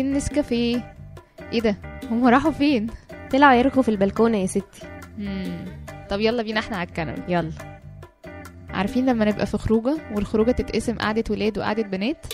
[0.00, 0.94] عايزين نسكافيه.
[1.52, 1.76] إيه ده؟
[2.10, 2.86] هم راحوا فين؟
[3.30, 4.86] طلعوا يركوا في البلكونة يا ستي.
[5.18, 5.64] مم.
[6.10, 7.22] طب يلا بينا إحنا على الكنبة.
[7.28, 7.52] يلا.
[8.70, 12.26] عارفين لما نبقى في خروجة والخروجة تتقسم قعدة ولاد وقعدة بنات؟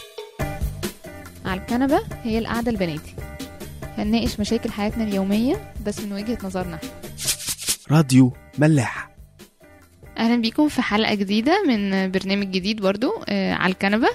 [1.44, 3.14] على الكنبة هي القعدة البناتي.
[3.98, 6.78] هنناقش مشاكل حياتنا اليومية بس من وجهة نظرنا.
[7.86, 9.10] إحنا راديو ملاح.
[10.18, 14.08] أهلا بيكم في حلقة جديدة من برنامج جديد برضو آه على الكنبة.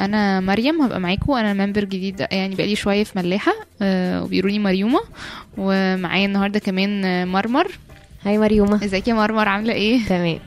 [0.00, 3.52] أنا مريم هبقى معاكم أنا member جديد يعني بقالي شوية في ملاح
[3.82, 5.00] آه وبيقولوني مريومة.
[5.58, 7.68] ومعايا النهارده كمان مرمر.
[8.24, 8.84] hi مريومة.
[8.84, 10.38] إزيك يا مرمر؟ عاملة إيه؟ تمام.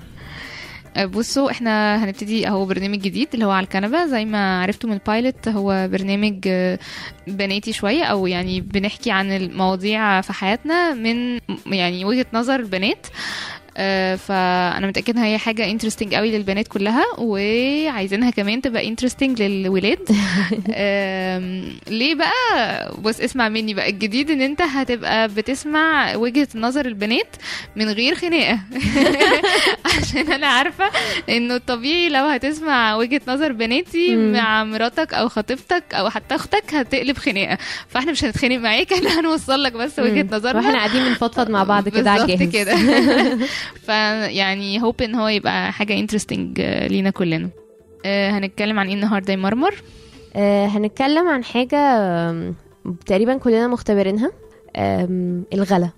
[0.97, 4.05] آه، بصوا إحنا هنبتدي أهو برنامج جديد اللي هو على الكنبة.
[4.05, 6.79] زي ما عرفتوا من ال pilot هو برنامج آه،
[7.27, 13.07] بناتي شوية أو يعني بنحكي عن المواضيع في حياتنا من يعني وجهة نظر البنات.
[14.17, 19.99] فأنا متأكدة إن هي حاجة interesting قوي للبنات كلها وعايزينها كمان تبقى interesting للولاد.
[21.97, 23.89] ليه بقى؟ بص اسمع مني بقى.
[23.89, 27.35] الجديد إن أنت هتبقى بتسمع وجهة نظر البنات
[27.75, 28.59] من غير خناقة.
[30.01, 30.85] عشان أنا عارفة
[31.29, 34.15] انه الطبيعي لو هتسمع وجهة نظر بناتي.
[34.15, 37.57] مع مراتك أو خطيبتك أو حتى أختك هتقلب خناقة.
[37.89, 40.27] فإحنا مش هنتخانق معاك إحنا هنوصل لك بس وجهة.
[40.31, 40.59] نظرنا.
[40.59, 42.75] وإحنا قاعدين بنفضفض مع بعض كده على كده.
[43.81, 47.49] فيعني هوب إن هو يبقى حاجة انترستنج لينا كلنا.
[48.05, 49.75] آه، هنتكلم عن إيه النهارده يا مرمر؟
[50.35, 51.77] آه هنتكلم عن حاجة
[53.05, 54.31] تقريبا كلنا مختبرينها.
[55.53, 55.89] الغلا.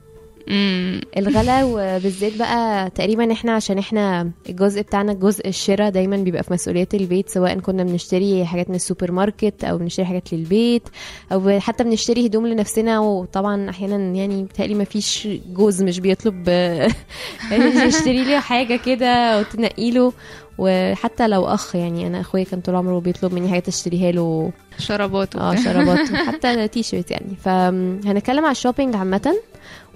[1.18, 6.94] الغلا وبالذات بقى تقريبا إحنا عشان إحنا الجزء بتاعنا جزء الشراء دايما بيبقى في مسؤوليات
[6.94, 10.84] البيت سواء كنا بنشتري حاجات من السوبر ماركت أو بنشتري حاجات للبيت
[11.32, 16.50] أو حتى بنشتري هدوم لنفسنا وطبعا أحيانا يعني بتهيألي ما فيش جوز مش بيطلب
[17.88, 20.14] يشتري لي حاجة كده وتنقي له.
[20.58, 24.52] وحتى لو أخ يعني أنا أخويا كان طول عمره بيطلب مني حاجات أشتريها له.
[24.78, 25.56] شرابات آه.
[25.56, 27.36] شرابات حتى تي شيرت يعني.
[27.44, 29.36] فهنتكلم على ال shopping عامة.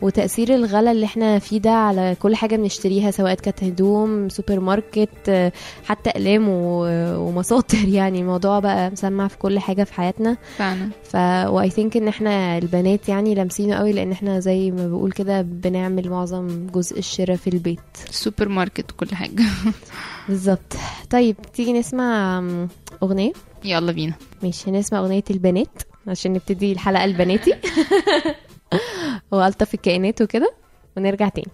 [0.01, 5.51] وتأثير الغلا اللي إحنا فيه ده على كل حاجة بنشتريها سواء كانت هدوم سوبر ماركت
[5.85, 10.37] حتى أقلام ومساطر يعني الموضوع بقى مسمع في كل حاجة في حياتنا.
[10.57, 10.89] فعلا.
[11.03, 11.15] ف
[11.53, 16.09] I think إن إحنا البنات يعني لامسينه قوي لأن إحنا زي ما بقول كده بنعمل
[16.09, 17.79] معظم جزء الشراء في البيت.
[18.11, 19.43] سوبر ماركت وكل حاجة.
[20.29, 20.73] بالظبط.
[21.09, 22.43] طيب تيجي نسمع
[23.03, 23.31] أغنية؟
[23.65, 24.13] يلا بينا.
[24.43, 27.53] ماشي هنسمع أغنية البنات عشان نبتدي الحلقة البناتي.
[29.31, 30.53] وألطف الكائنات وكده
[30.97, 31.51] ونرجع تاني.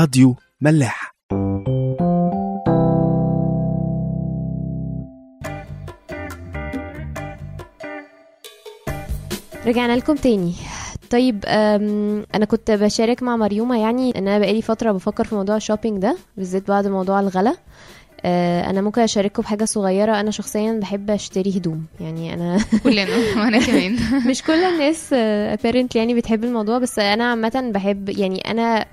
[0.00, 1.14] راديو ملاح.
[9.66, 10.52] رجعنا لكم تاني.
[11.10, 11.44] طيب
[12.34, 15.98] أنا كنت بشارك مع مريومة يعني ان أنا بقالي فترة بفكر في موضوع ال shopping
[16.02, 17.54] ده بالذات بعد موضوع الغلا.
[18.24, 20.20] أه، أنا ممكن أشارككم بحاجه صغيرة.
[20.20, 23.96] أنا شخصيا بحب أشتري هدوم يعني أنا كلنا وأنا كمان.
[24.26, 28.86] مش كل الناس apparently يعني بتحب الموضوع بس أنا عامة بحب يعني أنا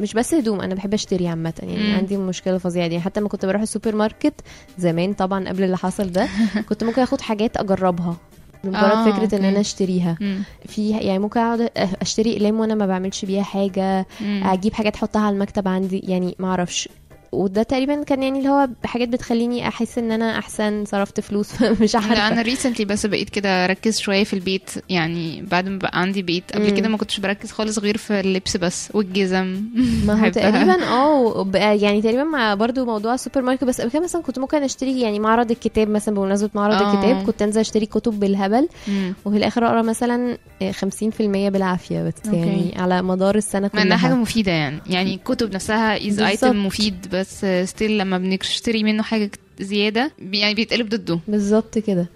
[0.00, 1.96] مش بس هدوم أنا بحب أشتري عامة يعني مم.
[1.96, 4.34] عندي مشكلة فظيعة دي حتى لما كنت بروح السوبر ماركت
[4.78, 6.28] زمان طبعا قبل اللي حصل ده
[6.68, 8.16] كنت ممكن آخد حاجات أجربها
[8.64, 9.48] مجرد آه، فكرة إن okay.
[9.48, 10.42] أنا أشتريها مم.
[10.66, 14.42] في يعني ممكن أقعد أشتري إقلام وأنا ما بعملش بيها حاجة مم.
[14.44, 16.88] أجيب حاجات أحطها على المكتب عندي يعني ما أعرفش
[17.32, 21.94] وده تقريبا كان يعني اللي هو حاجات بتخليني أحس إن أنا أحسن صرفت فلوس مش
[21.94, 26.00] لا عارفه أنا recently بس بقيت كده أركز شوية في البيت يعني بعد ما بقى
[26.00, 26.70] عندي بيت قبل.
[26.70, 29.62] كده ما كنتش بركز خالص غير في اللبس بس والجزم
[30.06, 30.28] ما هو.
[30.30, 34.62] تقريبا آه يعني تقريبا مع برضو موضوع السوبر ماركت بس قبل كده مثلا كنت ممكن
[34.62, 36.92] أشتري يعني معرض الكتاب مثلا بمناسبة معرض آه.
[36.94, 39.14] الكتاب كنت أنزل أشتري كتب بالهبل مم.
[39.24, 40.72] وفي الآخر أقرأ مثلا 50%
[41.20, 42.36] بالعافية بس okay.
[42.38, 46.20] يعني على مدار السنة مع إنها حاجة كلها مفيدة يعني يعني الكتب نفسها as.
[46.20, 47.21] item مفيد بس
[47.64, 49.30] still لما بنشتري منه حاجة
[49.60, 51.18] زيادة يعني بيتقلب ضده.
[51.28, 52.06] بالظبط كده.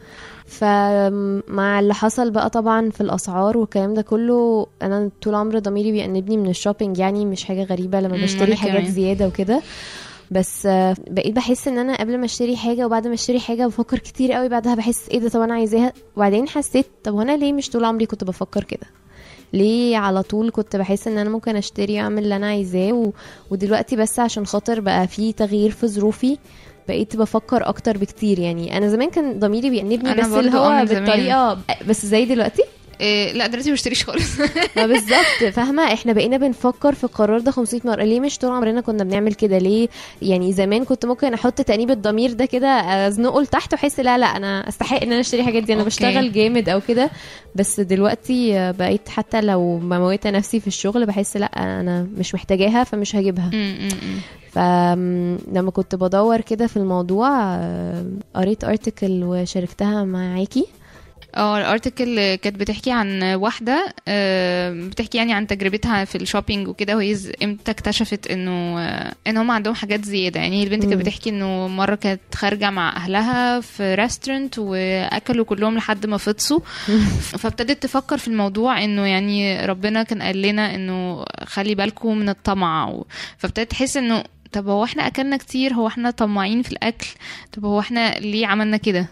[0.47, 6.37] فمع اللي حصل بقى طبعا في الأسعار والكلام ده كله أنا طول عمري ضميري بيأنبني
[6.37, 8.93] من ال shopping يعني مش حاجة غريبة لما بشتري حاجات كمان.
[8.93, 9.63] زيادة وكده.
[10.31, 10.67] بس
[11.11, 14.49] بقيت بحس إن أنا قبل ما أشتري حاجة وبعد ما أشتري حاجة بفكر كتير قوي
[14.49, 18.07] بعدها بحس إيه ده طب أنا عايزاها؟ وبعدين حسيت طب وأنا ليه مش طول عمري
[18.07, 18.87] كنت بفكر كده؟
[19.53, 23.11] ليه على طول كنت بحس إن أنا ممكن أشتري واعمل اللي أنا عايزاه و...
[23.51, 26.39] ودلوقتي بس عشان خاطر بقى في تغيير في ظروفي
[26.89, 31.05] بقيت بفكر أكتر بكتير يعني أنا زمان كان ضميري بيأنبني بس اللي آه هو زمان.
[31.05, 31.59] بالطريقة
[31.89, 32.63] بس زي دلوقتي
[33.01, 34.41] إيه لا دلوقتي ما بشتريش خالص.
[34.77, 38.03] ما بالظبط فاهمة؟ إحنا بقينا بنفكر في القرار ده 500 مرة.
[38.05, 39.89] ليه مش طول عمرنا كنا بنعمل كده؟ ليه؟
[40.23, 42.69] يعني زمان كنت ممكن أحط تأنيب الضمير ده كده
[43.09, 45.73] أزنقه لتحت وأحس لا لا أنا أستحق إن أنا أشتري الحاجات دي.
[45.73, 45.89] أنا okay.
[45.91, 47.11] بشتغل جامد أو كده
[47.55, 51.47] بس دلوقتي بقيت حتى لو مموته نفسي في الشغل بحس لا
[51.81, 53.51] أنا مش محتاجاها فمش هجيبها.
[54.53, 57.57] فلما كنت بدور كده في الموضوع
[58.35, 60.67] قريت article وشاركتها معاكي.
[61.37, 66.69] آه ال article كانت بتحكي عن واحدة آه، بتحكي يعني عن تجربتها في ال shopping
[66.69, 70.41] وكده وهي إمتى اكتشفت انه آه، ان هم عندهم حاجات زيادة.
[70.41, 70.95] يعني البنت كانت.
[70.95, 76.61] بتحكي انه مرة كانت خارجة مع أهلها في ريستورنت وأكلوا كلهم لحد ما فطسوا.
[77.41, 83.03] فابتدت تفكر في الموضوع انه يعني ربنا كان قال لنا انه خلي بالكم من الطمع.
[83.39, 87.07] فابتدت تحس انه طب هو إحنا أكلنا كتير هو إحنا طماعين في الأكل
[87.53, 89.09] طب هو إحنا ليه عملنا كده.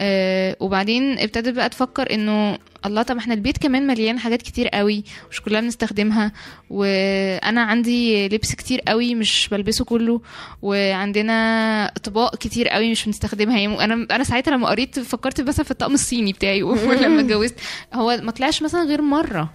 [0.00, 5.04] آه وبعدين ابتدت بقى تفكر إنه الله طب إحنا البيت كمان مليان حاجات كتير قوي
[5.30, 6.32] مش كلها بنستخدمها
[6.70, 10.20] وأنا عندي لبس كتير قوي مش بلبسه كله
[10.62, 13.58] وعندنا أطباق كتير قوي مش بنستخدمها.
[13.58, 17.54] يعني أنا أنا ساعتها لما قريت فكرت مثلا في الطقم الصيني بتاعي ولما اتجوزت.
[17.94, 19.50] هو ما طلعش مثلا غير مرة.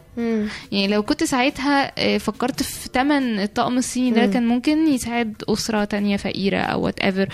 [0.71, 4.25] يعني لو كنت ساعتها آه، فكرت في تمن الطقم الصيني ده.
[4.25, 7.30] كان ممكن يساعد أسرة تانية فقيرة أو وات ايفر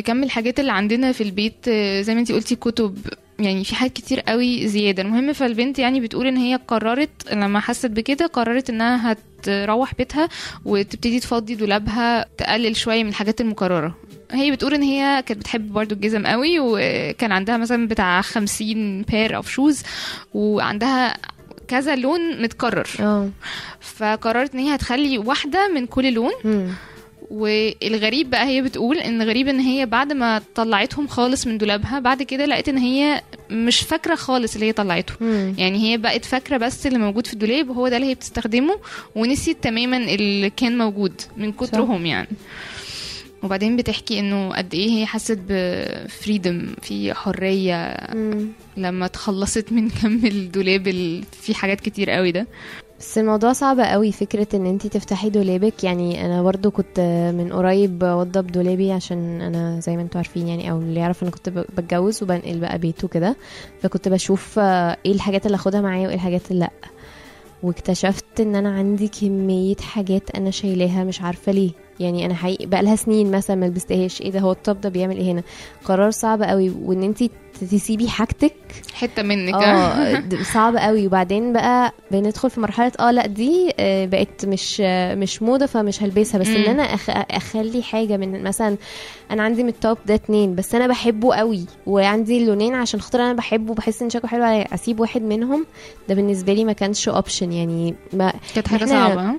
[0.00, 2.98] كم الحاجات اللي عندنا في البيت آه، زي ما انتي قلتي كتب
[3.38, 5.02] يعني في حاجات كتير قوي زيادة.
[5.02, 10.28] المهم فالبنت يعني بتقول إن هي قررت لما حست بكده قررت إنها هتروح بيتها
[10.64, 13.94] وتبتدي تفضي دولابها تقلل شوية من الحاجات المكررة.
[14.30, 19.36] هي بتقول إن هي كانت بتحب برضو الجزم قوي وكان عندها مثلا بتاع خمسين pair
[19.36, 19.82] of shoes
[20.34, 21.16] وعندها
[21.68, 22.88] كذا لون متكرر.
[23.00, 23.30] آه.
[23.80, 26.32] فقررت إن هي هتخلي واحدة من كل لون.
[26.44, 26.68] مم.
[27.30, 32.22] والغريب بقى هي بتقول إن غريب إن هي بعد ما طلعتهم خالص من دولابها بعد
[32.22, 35.54] كده لقيت إن هي مش فاكرة خالص اللي هي طلعته مم.
[35.58, 38.78] يعني هي بقت فاكرة بس اللي موجود في الدولاب وهو ده اللي هي بتستخدمه
[39.14, 42.28] ونسيت تماما اللي كان موجود من كترهم يعني
[43.42, 48.48] وبعدين بتحكي إنه قد إيه هي حست بفريدم في حرية مم.
[48.76, 52.46] لما تخلصت من كم الدولاب اللي فيه حاجات كتير قوي ده
[53.04, 55.84] بس الموضوع صعب قوي فكرة إن أنتي تفتحي دولابك.
[55.84, 57.00] يعني أنا برضو كنت
[57.38, 61.30] من قريب بوضب دولابي عشان أنا زي ما أنتوا عارفين يعني أو اللي يعرف أنا
[61.30, 63.36] كنت بتجوز وبنقل بقى بيت وكده.
[63.82, 66.70] فكنت بشوف إيه الحاجات اللي اخدها معايا وإيه الحاجات اللي لأ.
[67.62, 71.70] واكتشفت إن أنا عندي كمية حاجات أنا شايلاها مش عارفة ليه.
[72.00, 74.20] يعني أنا حقيقي بقى لها سنين مثلا ما لبستهاش.
[74.22, 75.42] إيه ده؟ هو الطب ده بيعمل إيه هنا؟
[75.84, 76.70] قرار صعب قوي.
[76.82, 77.30] وإن انتي
[77.70, 78.54] تسيبي حاجتك.
[78.94, 79.54] حتة منك.
[79.54, 80.22] آه
[80.54, 81.06] صعب قوي.
[81.06, 84.80] وبعدين بقى بندخل في مرحلة آه لأ دي آه، بقت مش
[85.14, 86.38] مش موضة فمش هلبسها.
[86.40, 86.64] بس إن.
[86.64, 88.76] أنا أخ أخلي حاجة من مثلا
[89.30, 91.66] أنا عندي من ال top ده اتنين بس أنا بحبه قوي.
[91.86, 95.66] وعندي اللونين عشان خاطر أنا بحبه بحس إن شكله حلو أسيب واحد منهم؟
[96.08, 99.34] ده بالنسبة لي ما كانش option يعني ما كانت حاجة صعبة؟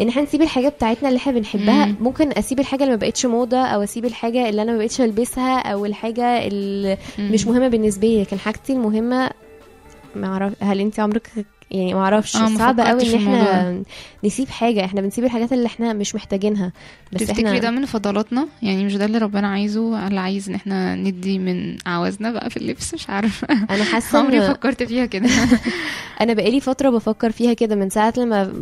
[0.00, 1.96] إن إحنا نسيب الحاجة بتاعتنا اللي إحنا بنحبها مم.
[2.00, 5.58] ممكن أسيب الحاجة اللي ما بقتش موضة أو أسيب الحاجة اللي أنا ما بقتش ألبسها
[5.58, 7.52] أو الحاجة اللي مش مم.
[7.52, 9.30] مهمة بالنسبة لي لكن حاجتي المهمة
[10.16, 11.30] ما أعرف هل انت عمرك
[11.70, 13.82] يعني ما أعرفش آه، صعب قوي إن إحنا
[14.24, 16.72] نسيب حاجة إحنا بنسيب الحاجات اللي إحنا مش محتاجينها.
[17.12, 20.54] بس تفتكري إحنا ده من فضلاتنا؟ يعني مش ده اللي ربنا عايزه؟ اللي عايز إن
[20.54, 23.46] إحنا ندي من عوازنا بقى في اللبس؟ مش عارفة.
[23.70, 25.28] أنا حاسة عمري ان فكرت فيها كده.
[26.20, 28.52] أنا بقالي فترة بفكر فيها كده من ساعة لما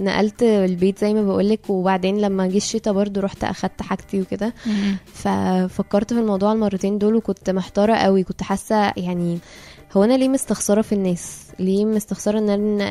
[0.00, 4.54] نقلت البيت زي ما بقولك وبعدين لما جه الشتا برضو رحت أخدت حاجتي وكده.
[5.14, 9.38] ففكرت في الموضوع المرتين دول وكنت محتارة قوي كنت حاسة يعني
[9.96, 12.84] هو أنا ليه مستخسرة في الناس؟ ليه مستخسرة إن أنا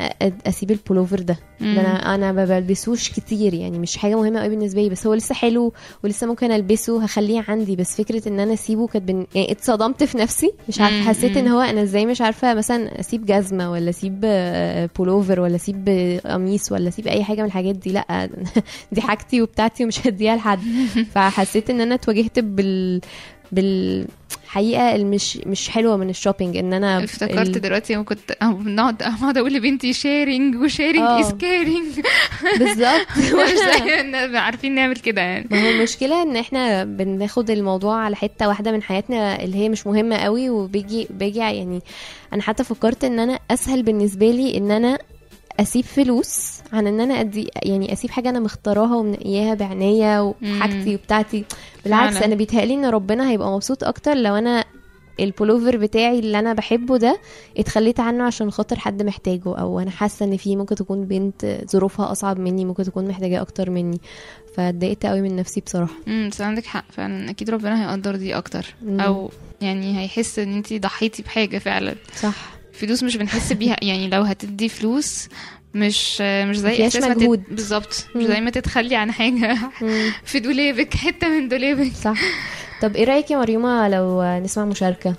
[0.46, 4.82] أسيب البولوفر ده؟ ده أنا أنا ما بلبسوش كتير يعني مش حاجة مهمة قوي بالنسبة
[4.82, 5.72] لي بس هو لسه حلو
[6.04, 7.76] ولسه ممكن ألبسه هخليه عندي.
[7.76, 9.26] بس فكرة إن أنا أسيبه كانت بن...
[9.34, 10.52] يعني اتصدمت في نفسي.
[10.68, 11.48] مش عارفة حسيت إن.
[11.48, 16.18] هو أنا إزاي مش عارفة مثلا أسيب جزمة ولا أسيب آه، بولوفر ولا أسيب آه،
[16.32, 17.92] قميص ولا أسيب أي حاجة من الحاجات دي.
[17.92, 18.28] لأ
[18.92, 20.60] دي حاجتي وبتاعتي ومش هديها لحد.
[21.14, 23.00] فحسيت إن أنا اتواجهت بال
[23.52, 24.06] بال
[24.52, 28.96] الحقيقة المش مش حلوة من ال shopping إن أنا افتكرت ال- دلوقتي يوم كنت بنقعد
[28.98, 31.02] بقعد أقول لبنتي sharing و sharing.
[31.24, 32.00] is caring
[32.58, 33.06] بالظبط.
[33.18, 35.48] مش عارفين نعمل كده يعني.
[35.50, 39.86] ما هو المشكلة إن إحنا بناخد الموضوع على حتة واحدة من حياتنا اللي هي مش
[39.86, 41.80] مهمة قوي وبيجي بيجي يعني
[42.32, 44.98] أنا حتى فكرت إن أنا أسهل بالنسبة لي إن أنا
[45.60, 50.94] أسيب فلوس عن إن أنا ادي يعني أسيب حاجة أنا مختاراها ومنقياها بعناية وحاجتي.
[50.94, 51.44] وبتاعتي.
[51.84, 52.16] بالعكس.
[52.16, 54.64] أنا بيتهيألي إن ربنا هيبقى مبسوط أكتر لو أنا
[55.20, 57.20] البولوفر بتاعي اللي أنا بحبه ده
[57.58, 62.12] اتخليت عنه عشان خاطر حد محتاجه أو أنا حاسة إن في ممكن تكون بنت ظروفها
[62.12, 64.00] أصعب مني ممكن تكون محتاجاه أكتر مني.
[64.56, 65.94] فاتضايقت قوي من نفسي بصراحة.
[66.08, 67.30] امم بس عندك حق فعلا.
[67.30, 68.74] أكيد ربنا هيقدر دي أكتر.
[68.82, 69.00] مم.
[69.00, 71.94] أو يعني هيحس إن انت ضحيتي بحاجة فعلا.
[72.16, 72.52] صح.
[72.72, 75.28] فلوس مش بنحس بيها يعني لو هتدي فلوس
[75.74, 77.42] مش مش زي إحساس ما تت- مجهود.
[77.50, 78.06] بالظبط.
[78.14, 78.24] مش.
[78.24, 79.58] زي ما تتخلي عن حاجة.
[80.24, 81.92] في دولابك حتة من دولابك.
[81.92, 82.18] صح.
[82.82, 85.14] طب إيه رأيك يا مريومة لو نسمع مشاركة؟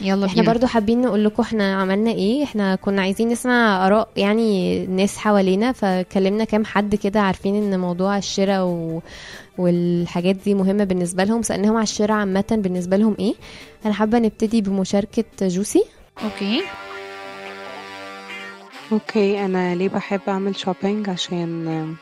[0.00, 0.52] يلا إحنا بينا.
[0.52, 2.44] برضو حابين نقول لكم إحنا عملنا إيه.
[2.44, 8.18] إحنا كنا عايزين نسمع آراء يعني ناس حوالينا فكلمنا كام حد كده عارفين إن موضوع
[8.18, 9.02] الشراء و...
[9.58, 11.42] والحاجات دي مهمة بالنسبة لهم.
[11.42, 13.34] سألناهم على الشراء عامة بالنسبة لهم إيه.
[13.86, 15.84] أنا حابة نبتدي بمشاركة جوسي.
[16.24, 16.62] okay.
[18.92, 21.96] okay أنا ليه بحب أعمل shopping عشان آم،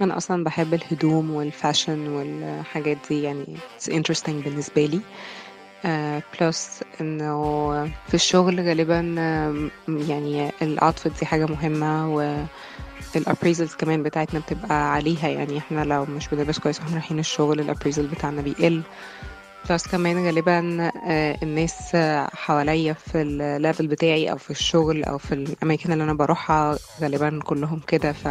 [0.00, 3.44] أنا أصلا بحب الهدوم وال fashion والحاجات دي يعني
[3.80, 5.00] it's interesting بالنسبة لي.
[6.40, 7.70] plus إنه
[8.08, 12.44] في الشغل غالبا آم، يعني ال outfit دي حاجة مهمة و
[13.16, 17.60] ال appraisals كمان بتاعتنا بتبقى عليها يعني إحنا لو مش بنلبس كويس وإحنا رايحين الشغل
[17.60, 18.82] ال appraisal بتاعنا بيقل.
[19.70, 21.96] plus كمان غالبا آه، الناس
[22.34, 27.40] حواليا في ال level بتاعي أو في الشغل أو في الأماكن اللي أنا بروحها غالبا
[27.44, 28.28] كلهم كده ف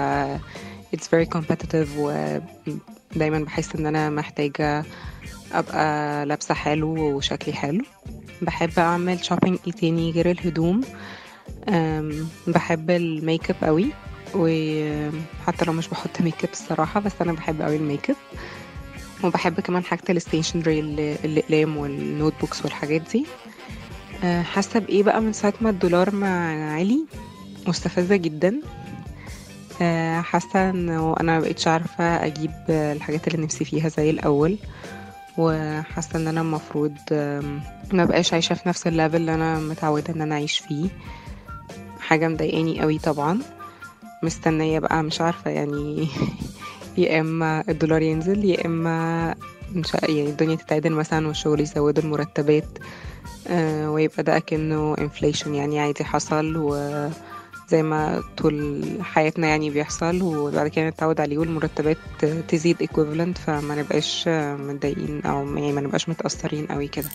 [0.95, 4.85] it's very competitive ودايما بحس إن أنا محتاجة
[5.51, 6.87] أبقى لابسة حلو
[7.17, 7.81] وشكلي حلو.
[8.41, 10.81] بحب أعمل shopping إيه تاني غير الهدوم؟
[12.47, 13.85] بحب الميك اب قوي
[14.35, 18.15] وحتى لو مش بحط ميك اب الصراحة بس أنا بحب قوي الميك اب
[19.25, 20.79] وبحب كمان حاجة ال stationery
[21.25, 23.25] الأقلام وال notebooks والحاجات دي.
[24.23, 26.27] أه، حاسة بإيه بقى من ساعة ما الدولار ما
[26.73, 27.05] عالي؟
[27.67, 28.61] مستفزة جدا.
[29.81, 34.57] أه، حاسة إنه أنا مبقتش عارفة أجيب الحاجات اللي نفسي فيها زي الأول.
[35.37, 36.93] وحاسة إن أنا المفروض
[37.93, 40.89] ما بقاش عايشة في نفس الليفل اللي أنا متعودة إن أنا أعيش فيه.
[41.99, 43.39] حاجة مضايقاني قوي طبعا.
[44.23, 46.07] مستنية بقى مش عارفة يعني
[46.97, 49.35] يا إما الدولار ينزل يا إما
[49.75, 52.65] مش يعني الدنيا تتعدل مثلا والشغل يزودوا المرتبات
[53.47, 60.67] آه، ويبقى ده كأنه inflation يعني عادي حصل وزي ما طول حياتنا يعني بيحصل وبعد
[60.67, 61.97] كده نتعود عليه والمرتبات
[62.47, 64.27] تزيد equivalent فما نبقاش
[64.59, 67.09] متضايقين أو يعني ما نبقاش متأثرين قوي كده.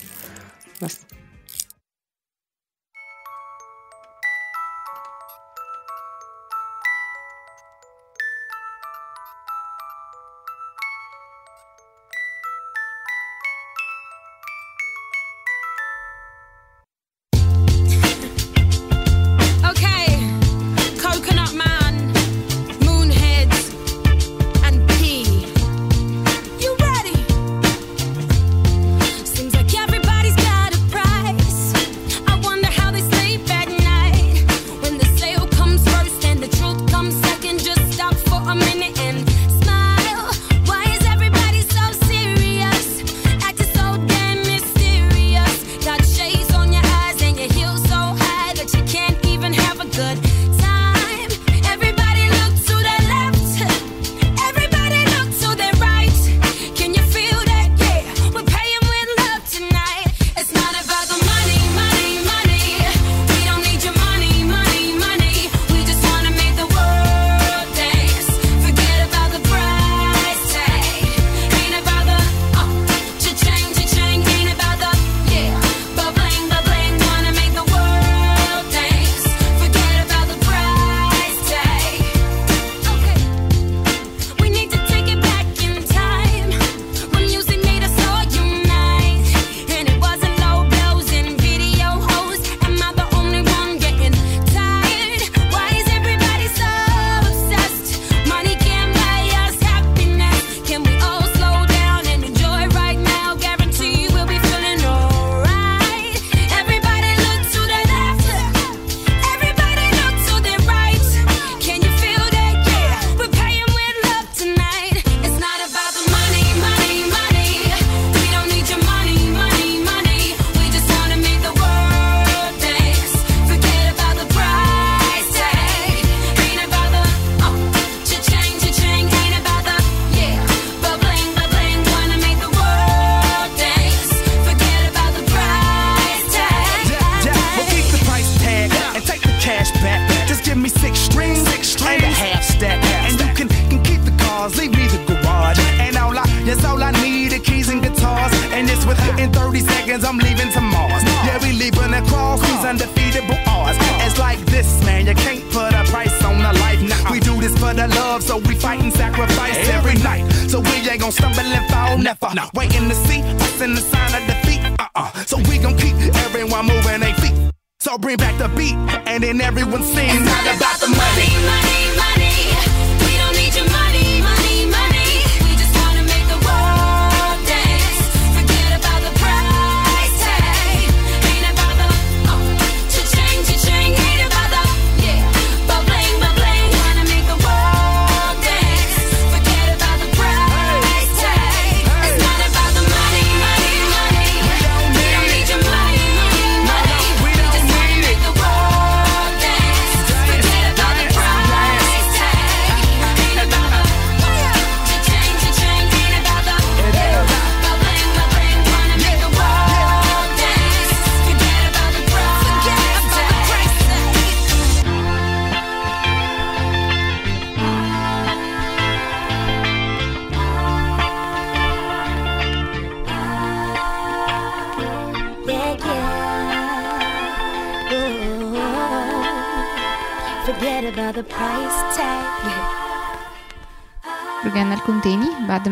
[0.82, 1.00] بس.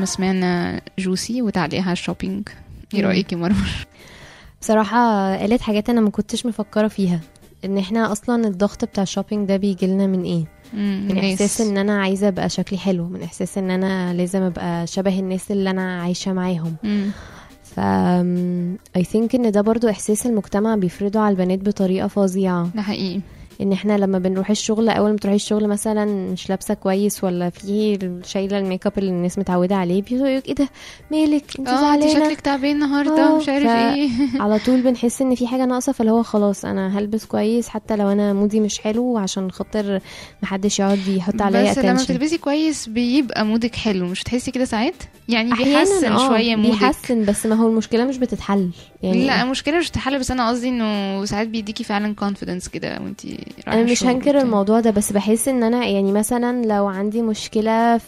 [0.09, 2.49] سمعنا جوسي وتعليقها على ال shopping
[2.95, 3.01] إيه.
[3.03, 3.57] رأيك يا مروه
[4.61, 7.21] بصراحة قالت حاجات أنا ما كنتش مفكرة فيها.
[7.65, 11.43] إن إحنا أصلا الضغط بتاع ال shopping ده بيجيلنا من إيه؟ من الناس.
[11.43, 15.51] إحساس إن أنا عايزة أبقى شكلي حلو من إحساس إن أنا لازم أبقى شبه الناس
[15.51, 16.77] اللي أنا عايشة معاهم.
[17.63, 17.81] ف
[18.99, 22.71] I think إن ده برضو إحساس المجتمع بيفرضه على البنات بطريقة فظيعة.
[22.75, 23.21] ده حقيقي.
[23.61, 27.99] إن إحنا لما بنروح الشغل أول ما تروحي الشغل مثلا مش لابسة كويس ولا في
[28.27, 30.69] شايلة الميك اب اللي الناس متعودة عليه بيقولوا إيه ده؟
[31.11, 32.15] مالك؟ انت انت زعلانة.
[32.15, 34.11] شكلك تعبان النهارده آه، مش عارف إيه.
[34.43, 38.09] على طول بنحس إن في حاجة ناقصة فاللي هو خلاص أنا هلبس كويس حتى لو
[38.13, 40.01] أنا mood ي مش حلو عشان خاطر
[40.43, 44.65] محدش يقعد يحط عليا بس لما بتلبسي كويس بيبقى mood ك حلو مش تحسي كده
[44.65, 44.95] ساعات؟
[45.29, 46.71] يعني بيحسن آه شوية mood ك.
[46.81, 48.71] بيحسن بس ما هو المشكلة مش بتتحل
[49.03, 49.27] يعني.
[49.27, 53.21] لا المشكلة مش تحل بس أنا قصدي إنه ساعات بيديكي فعلا confidence كده وانت
[53.69, 58.05] أنا مش هنكر الموضوع ده بس بحس إن أنا يعني مثلا لو عندي مشكلة في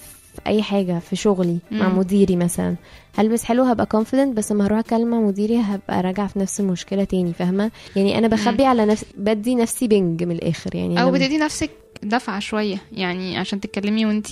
[0.47, 1.99] أي حاجة في شغلي مع مم.
[1.99, 2.77] مديري مثلا
[3.17, 7.05] هلبس حلو هبقى confident بس لما هروح اتكلم مع مديري هبقى راجعة في نفس المشكلة
[7.05, 11.39] تاني فاهمة؟ يعني أنا بخبي على نفسي بدي نفسي بنج من الآخر يعني أو بتدي
[11.39, 11.71] نفسك
[12.03, 14.27] دفعة شوية يعني عشان تتكلمي وانت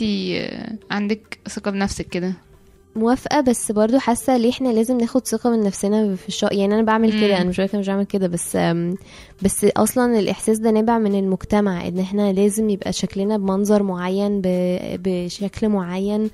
[0.91, 2.33] عندك ثقة بنفسك كده.
[2.99, 6.83] موافقة بس برضو حاسة ليه إحنا لازم ناخد ثقة من نفسنا في الشغل يعني أنا
[6.83, 7.21] بعمل مم.
[7.21, 8.59] كده أنا مش أنا مش بعمل كده بس
[9.43, 15.01] بس أصلا الإحساس ده نابع من المجتمع إن إحنا لازم يبقى شكلنا بمنظر معين ب-
[15.03, 16.31] بشكل معين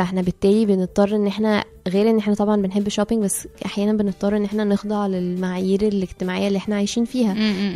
[0.00, 4.44] فاحنا بالتالي بنضطر ان إحنا غير ان إحنا طبعا بنحب shopping بس أحيانا بنضطر ان
[4.44, 7.32] إحنا نخضع للمعايير الاجتماعية اللي إحنا عايشين فيها.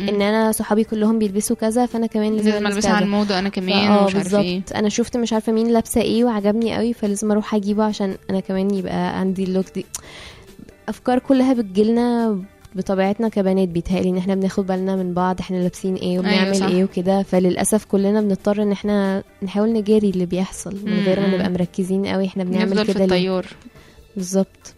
[0.09, 3.05] ان أنا صحابي كلهم بيلبسوا كذا فأنا كمان لازم, البسها على.
[3.05, 4.73] الموضة أنا كمان آه بالظبط.
[4.75, 8.73] أنا شفت مش عارفة مين لابسة إيه وعجبني قوي فلازم أروح أجيبه عشان أنا كمان
[8.73, 9.85] يبقى عندي ال look دي.
[10.89, 12.39] أفكار كلها بتجيلنا
[12.75, 16.65] بطبيعتنا كبنات بيتهيألي إن إحنا بناخد بالنا من بعض إحنا لابسين إيه وبنعمل صح.
[16.65, 17.23] إيه وكده.
[17.23, 21.27] فللأسف كلنا بنضطر إن إحنا نحاول نجاري اللي بيحصل من غير ما.
[21.27, 22.25] نبقى مركزين قوي.
[22.25, 23.45] إحنا بنعمل كده التيار
[24.15, 24.73] بالظبط.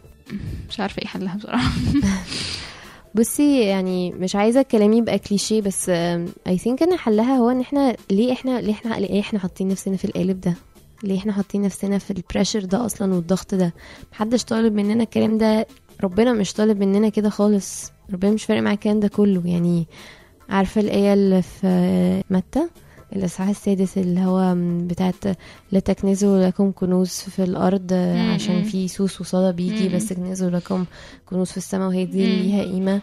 [0.69, 1.71] مش عارفة إيه حلها بصراحة.
[3.15, 7.95] بصي يعني مش عايزة كلامي يبقى كليشيه بس I think إن حلها هو إن إحنا
[8.11, 10.53] ليه إحنا ليه إحنا ليه إحنا حاطين نفسنا في القالب ده؟
[11.03, 13.73] ليه إحنا حاطين نفسنا في ال pressure ده أصلا والضغط ده؟
[14.13, 15.67] محدش طالب مننا الكلام ده
[16.03, 19.87] ربنا مش طالب مننا كده خالص ربنا مش فارق معاه الكلام ده كله يعني
[20.49, 22.67] عارفة الآية اللي في متى
[23.15, 24.53] الإصحاح السادس اللي هو
[24.87, 25.15] بتاعت
[25.71, 28.31] لا تكنزوا لكم كنوز في الأرض مم.
[28.33, 29.89] عشان في سوس وصدى بيجي.
[29.95, 30.85] بس كنزوا لكم
[31.25, 32.25] كنوز في السماء وهي دي.
[32.25, 33.01] ليها قيمة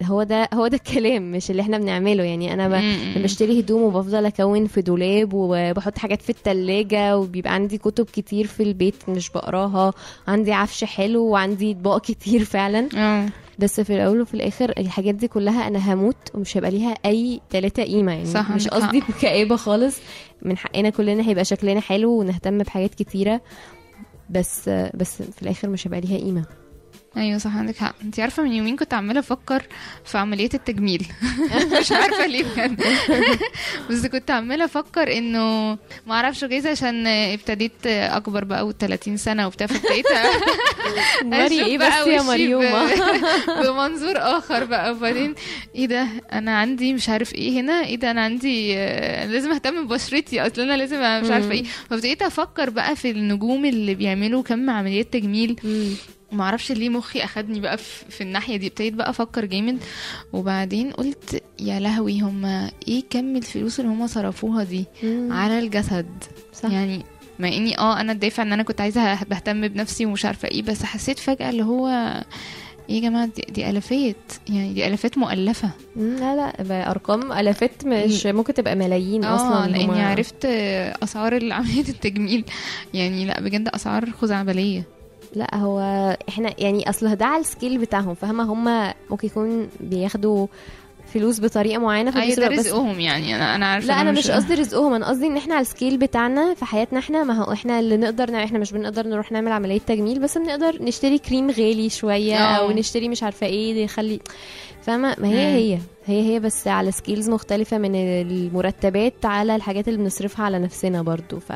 [0.00, 2.24] فهو ده هو ده الكلام مش اللي إحنا بنعمله.
[2.24, 2.82] يعني أنا ب...
[3.22, 8.62] بشتري هدوم وبفضل أكون في دولاب وبحط حاجات في التلاجة وبيبقى عندي كتب كتير في
[8.62, 9.92] البيت مش بقراها.
[10.28, 12.88] عندي عفش حلو وعندي أطباق كتير فعلا.
[12.96, 13.26] آه.
[13.58, 17.82] بس في الأول وفي الآخر الحاجات دي كلها أنا هموت ومش هيبقى ليها أي تلاتة
[17.82, 18.12] قيمة.
[18.12, 19.98] يعني صح، مش قصدي بكآبه خالص.
[20.42, 23.40] من حقنا كلنا هيبقى شكلنا حلو ونهتم بحاجات كتيرة.
[24.30, 26.44] بس بس في الآخر مش هيبقى ليها قيمة.
[27.16, 27.94] أيوه صح عندك حق.
[28.02, 29.62] أنت عارفة من يومين كنت عمالة أفكر
[30.04, 31.06] في عملية التجميل.
[31.80, 32.82] مش عارفة ليه بجد.
[33.90, 35.70] بس كنت عمالة أفكر إنه
[36.06, 40.06] ما أعرفش جايز عشان ابتديت أكبر بقى و30 سنة وبتاع فابتديت
[41.32, 42.88] أشوف إيه بس يا مريومة؟
[43.62, 44.92] بمنظور آخر بقى.
[44.92, 45.34] وبعدين
[45.74, 47.84] إيه ده؟ أنا عندي مش عارف إيه هنا.
[47.84, 50.40] إيه ده؟ أنا عندي آه، لازم أهتم ببشرتي.
[50.46, 51.64] أصل أنا لازم مش عارفة إيه.
[51.90, 55.56] فابتديت أفكر بقى في النجوم اللي بيعملوا كم عمليات تجميل.
[56.32, 58.66] ما أعرفش ليه مخي أخدني بقى في, في الناحية دي.
[58.66, 59.78] ابتديت بقى أفكر جامد
[60.32, 65.32] وبعدين قلت يا لهوي هما إيه كم الفلوس اللي هما صرفوها دي مم.
[65.32, 66.06] على الجسد؟
[66.52, 66.70] صح.
[66.70, 67.02] يعني
[67.38, 70.82] مع إني آه أنا الدافع إن أنا كنت عايزة بهتم بنفسي ومش عارفة إيه بس
[70.82, 71.88] حسيت فجأة اللي هو
[72.88, 74.16] إيه يا جماعة دي, دي ألافات.
[74.48, 75.70] يعني دي ألافات مؤلفة.
[75.96, 79.70] لا لا أرقام ألافات مش ممكن تبقى ملايين آه أصلا.
[79.72, 80.44] لأني عرفت
[81.02, 82.44] أسعار عملية التجميل.
[82.94, 84.97] يعني لأ بجد أسعار خزعبلية.
[85.34, 85.80] لا هو
[86.28, 90.46] إحنا يعني أصل ده على السكيل بتاعهم فاهمة هم ممكن يكون بياخدوا
[91.14, 94.92] فلوس بطريقة معينة فبس- ده رزقهم يعني أنا أنا عارفة لا أنا مش قصدي رزقهم
[94.94, 97.96] أنا قصدي إن إحنا على ال scale بتاعنا في حياتنا إحنا ما هو إحنا اللي
[97.96, 102.36] نقدر نعمل إحنا مش بنقدر نروح نعمل عملية تجميل بس بنقدر نشتري كريم غالي شوية
[102.36, 102.56] آه.
[102.58, 104.20] أو نشتري مش عارفة إيه يخلي
[104.82, 105.56] فاهمة ما هي مم.
[105.56, 111.02] هي هي هي بس على scales مختلفة من المرتبات على الحاجات اللي بنصرفها على نفسنا
[111.02, 111.52] برضو ف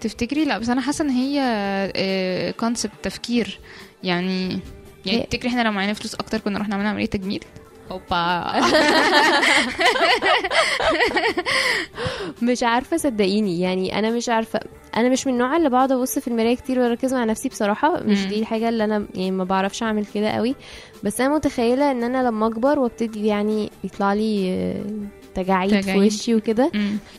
[0.00, 3.58] تفتكري؟ لا بس أنا حاسة إن هي concept تفكير.
[4.02, 4.48] يعني
[5.06, 7.44] يعني هي- تفتكري إحنا لو معانا فلوس أكتر كنا رحنا عملنا عملية تجميل؟
[7.92, 8.52] هوبا.
[12.42, 13.60] مش عارفة صدقيني.
[13.60, 14.60] يعني أنا مش عارفة
[14.96, 18.00] أنا مش من النوع اللي بقعد أبص في المراية كتير وأركز مع نفسي بصراحة.
[18.02, 18.26] مش.
[18.26, 20.54] دي الحاجة اللي أنا يعني ما بعرفش أعمل كده قوي.
[21.04, 24.84] بس أنا متخيلة إن أنا لما أكبر وابتدي يعني يطلع لي آه،
[25.34, 25.98] تجاعيد في.
[25.98, 26.70] وشي وكده.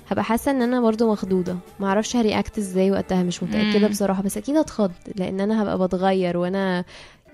[0.10, 3.88] هبقى حاسة إن أنا برضو مخضوضة ما أعرفش هرياكت إزاي وقتها مش متأكدة مم.
[3.88, 6.84] بصراحة بس أكيد هتخض لأن أنا هبقى بتغير وأنا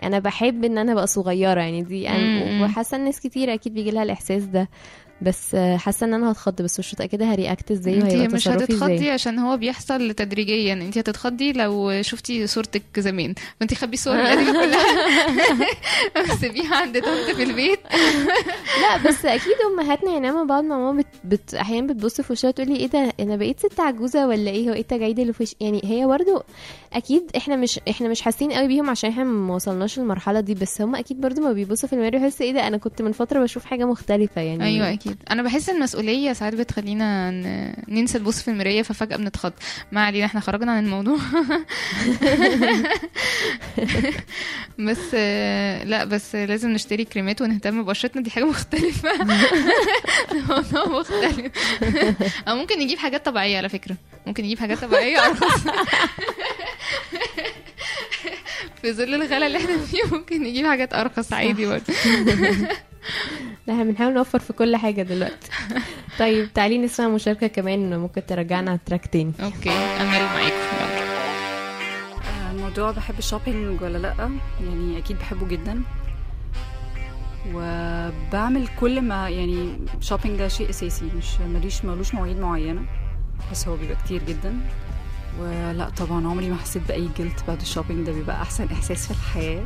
[0.03, 2.01] أنا بحب إن أنا أبقى صغيرة يعني دي.
[2.01, 4.69] يعني وحاسة إن ناس كتير أكيد بيجي لها الإحساس ده
[5.21, 9.39] بس حاسة إن أنا هتخض بس مش متأكدة هرياكت إزاي انت مش هتتخضي إزاي عشان
[9.39, 10.73] هو بيحصل تدريجيا.
[10.73, 13.33] انت هتتخضي لو شفتي صورتك زمان.
[13.59, 16.35] فانت خبي صور القديمة كلها.
[16.41, 17.79] سيبيها عند طنط في البيت.
[18.81, 21.07] لا بس أكيد أمهاتنا يعني أنا بعد ما ماما بت...
[21.23, 21.53] بت...
[21.53, 24.73] أحيانا بتبص في وشها تقول لي إيه ده أنا بقيت ست عجوزة ولا إيه؟ هو
[24.73, 26.43] إيه التجاعيد اللي في وشي يعني هي برضو
[26.93, 30.81] أكيد إحنا مش إحنا مش حاسين قوي بيهم عشان إحنا ما وصلناش للمرحلة دي بس
[30.81, 33.65] هم أكيد برضو ما بيبصوا في المراية يحسوا إيه ده أنا كنت من فترة بشوف
[33.65, 34.63] حاجة مختلفة يعني.
[34.63, 35.06] أيوه أكيد.
[35.31, 37.31] أنا بحس المسؤولية ساعات بتخلينا
[37.87, 39.53] ننسى نبص في المراية ففجأة بنتخض.
[39.91, 41.17] ما علينا إحنا خرجنا عن الموضوع.
[44.79, 45.13] بس
[45.85, 48.21] لا بس لازم نشتري كريمات ونهتم ببشرتنا.
[48.21, 49.09] دي حاجة مختلفة.
[50.31, 51.51] الموضوع مختلف.
[52.47, 53.95] أو ممكن نجيب حاجات طبيعية على فكرة.
[54.27, 55.63] ممكن نجيب حاجات طبيعية ارخص
[58.81, 61.93] في ظل الغلا اللي إحنا فيه ممكن نجيب حاجات أرخص عادي برضه.
[63.67, 65.49] لا إحنا بنحاول نوفر في كل حاجة دلوقتي.
[66.19, 69.31] طيب تعالي نسمع مشاركة كمان ممكن ترجعنا على التراك تاني.
[69.43, 70.97] أوكي أنا معاكم.
[72.51, 74.31] الموضوع بحب ال shopping ولا لأ؟
[74.63, 75.81] يعني أكيد بحبه جدا.
[77.53, 82.81] وبعمل كل ما يعني shopping ده شيء أساسي مش ماليش ملوش مواعيد معينة
[83.51, 84.59] بس هو بيبقى كتير جدا.
[85.41, 89.11] ولا طبعا عمري ما حسيت بأي جلد بعد ال shopping ده بيبقى أحسن إحساس في
[89.11, 89.63] الحياة.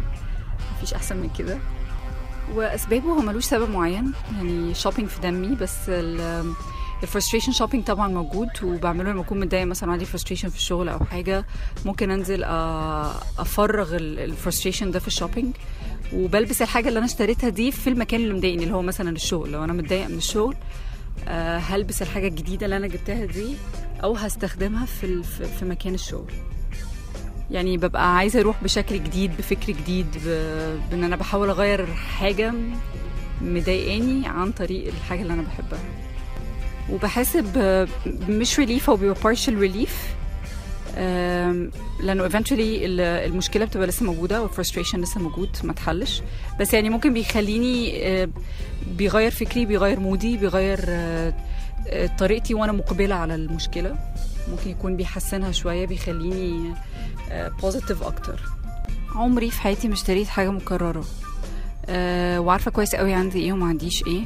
[0.77, 1.57] مفيش أحسن من كده.
[2.55, 6.53] وأسبابه هو ملوش سبب معين يعني shopping في دمي بس ال
[7.03, 10.99] ال frustration shopping طبعا موجود وبعمله لما أكون متضايقة مثلا عندي frustration في الشغل أو
[10.99, 11.45] حاجة
[11.85, 12.43] ممكن أنزل
[13.39, 15.55] أفرغ ال frustration ده في ال shopping
[16.13, 19.51] وبلبس الحاجة اللي أنا اشتريتها دي في المكان اللي مضايقني اللي هو مثلا الشغل.
[19.51, 20.55] لو أنا متضايقة من الشغل
[21.27, 23.55] آه، هلبس الحاجة الجديدة اللي أنا جبتها دي
[24.03, 26.31] أو هستخدمها في في مكان الشغل.
[27.51, 30.07] يعني ببقى عايزة أروح بشكل جديد بفكر جديد
[30.91, 32.53] بإن أنا بحاول أغير حاجة
[33.41, 35.79] مضايقاني عن طريق الحاجة اللي أنا بحبها.
[36.91, 37.37] وبحس
[38.29, 40.13] مش relief أو بيبقى partial relief
[42.03, 46.21] لأنه eventually ال- المشكلة بتبقى لسه موجودة وال frustration لسه موجود ما اتحلش
[46.59, 48.29] بس يعني ممكن بيخليني
[48.97, 51.33] بيغير فكري بيغير ال mood ي بيغير آه،
[51.87, 53.95] آه، طريقتي وأنا مقبلة على المشكلة.
[54.47, 56.73] ممكن يكون بيحسنها شوية بيخليني
[57.61, 58.39] positive أكتر.
[59.15, 61.05] عمري في حياتي ما اشتريت حاجة مكررة.
[61.85, 64.23] أه وعارفة كويس قوي عندي إيه وما عنديش إيه.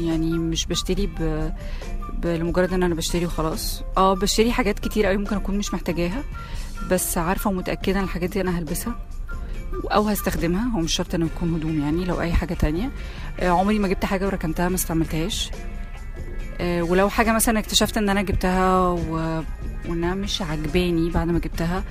[0.00, 1.52] يعني مش بشتري ب...
[2.22, 2.26] ب...
[2.26, 3.82] لمجرد ان أنا بشتري وخلاص.
[3.96, 6.22] آه بشتري حاجات كتير قوي ممكن اكون مش محتاجاها.
[6.90, 8.94] بس عارفة ومتأكدة ان الحاجات دي أنا هلبسها
[9.84, 10.76] أو هستخدمها.
[10.76, 12.90] هو مش شرط انه يكون هدوم يعني لو اي حاجة تانية.
[13.40, 15.50] آه عمري ما جبت حاجة وركنتها ما استعملتهاش.
[15.50, 15.73] آه
[16.60, 19.42] ولو حاجة مثلا اكتشفت إن أنا جبتها و...
[19.88, 21.84] وانها مش عجباني بعد ما جبتها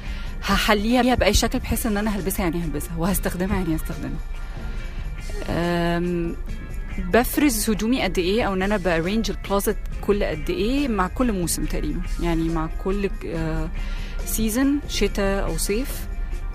[0.43, 4.19] هحليها بأي شكل بحيث إن أنا هلبسها يعني هلبسها وهستخدمها يعني هستخدمها.
[7.13, 11.65] بفرز هدومي قد إيه أو إن أنا بأرينج الكلوزت كل قد إيه مع كل موسم
[11.65, 12.02] تقريبا.
[12.21, 13.10] يعني مع كل
[14.25, 15.89] season شتاء أو صيف.
[15.89, 16.12] آه،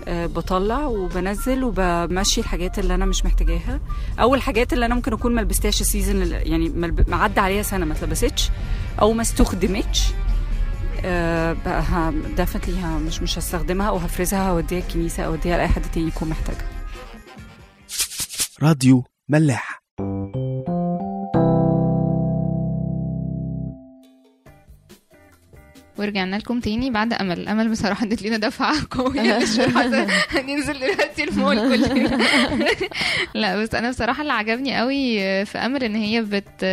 [0.09, 3.79] بطلع وبنزل وبمشي الحاجات اللي أنا مش محتاجاها.
[4.19, 6.69] أو الحاجات اللي أنا ممكن أكون ما لبستهاش ال season يعني
[7.07, 8.49] ما عدى عليها سنة ما اتلبستش
[9.01, 10.07] أو ما استخدمتش.
[11.05, 16.29] آه بقى definitely مش مش هستخدمها وهفرزها هوديها الكنيسة أو اوديها لأي حد تاني يكون
[16.29, 16.67] محتاجها.
[18.63, 19.83] راديو ملاح.
[25.99, 27.47] ورجعنا لكم تاني بعد أمل.
[27.47, 29.21] أمل بصراحة ادت لنا دفعة قوية
[30.29, 32.17] هننزل دلوقتي المول كلنا.
[33.35, 36.63] لا بس أنا بصراحة اللي عجبني قوي في أمل إن هي بت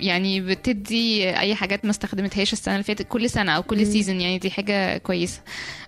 [0.00, 4.38] يعني بتدي أي حاجات ما استخدمتهاش السنة اللي فاتت كل سنة أو كل season يعني
[4.38, 5.40] دي حاجة كويسة.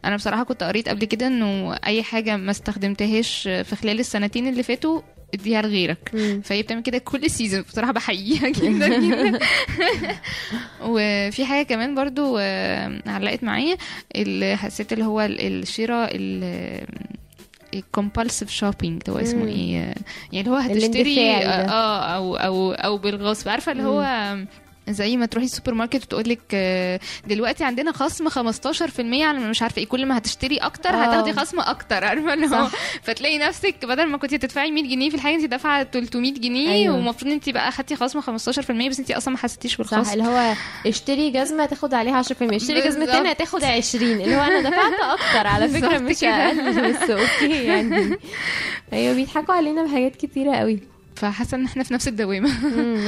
[0.04, 4.62] أنا بصراحة كنت قريت قبل كده إنه أي حاجة ما استخدمتهاش في خلال السنتين اللي
[4.62, 5.00] فاتوا
[5.35, 6.12] اديها لغيرك.
[6.45, 9.38] فهي بتعمل كده كل season بصراحة بحييها جدا جدا
[10.85, 13.77] وفي حاجة كمان برضو آه، علقت معايا
[14.17, 16.87] اللي حسيت اللي هو ال- الشراء ال
[17.74, 19.47] ال compulsive shopping هو اسمه.
[19.47, 19.95] إيه يعني
[20.41, 21.69] اللي هو هتشتري ده.
[21.69, 24.37] آه أو أو أو بالغصب عارفة اللي هو
[24.90, 26.55] زي ما تروحي السوبر ماركت وتقول لك
[27.27, 28.33] دلوقتي عندنا خصم 15%
[29.01, 30.92] على مش عارفة إيه كل ما هتشتري أكتر آه.
[30.92, 32.70] هتاخدي خصم أكتر عارفة اللي هو صح.
[33.03, 36.96] فتلاقي نفسك بدل ما كنتي تدفعي 100 جنيه في الحاجة انت دافعة 300 جنيه أيوة.
[36.96, 38.27] ومفروض انت بقى أخدتي خصم 15%
[38.88, 40.55] بس انت أصلا ما حسيتيش صح بالخصم اللي هو
[40.87, 43.05] اشتري جزمة تاخد عليها 10% اشتري جزمة.
[43.07, 46.24] تانية هتاخد 20 اللي هو أنا دفعت أكتر على فكرة مش.
[46.24, 48.18] أقل بس أوكي يعني
[48.92, 50.79] أيوه بيضحكوا علينا بحاجات كتيرة قوي
[51.16, 52.51] فحاسة إن إحنا في نفس الدوامة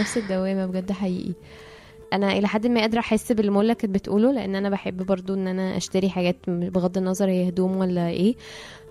[0.01, 1.33] نفس الدوامة بجد حقيقي
[2.13, 5.47] أنا إلى حد ما قادرة أحس باللي مولا كانت بتقوله لأن أنا بحب برضو إن
[5.47, 8.35] أنا أشتري حاجات بغض النظر هي هدوم ولا إيه.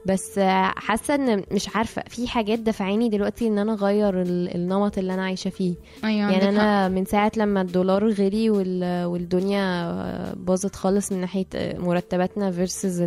[0.05, 0.39] بس
[0.75, 5.23] حاسة إن مش عارفة في حاجات دفعاني دلوقتي إن أنا أغير ال- النمط اللي أنا
[5.23, 5.73] عايشة فيه.
[6.03, 6.49] أيوه يعني عندك حق.
[6.49, 13.01] أنا من ساعة لما الدولار غلي وال- والدنيا باظت خالص من ناحية مرتباتنا versus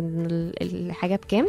[0.61, 1.47] الحاجة بكام.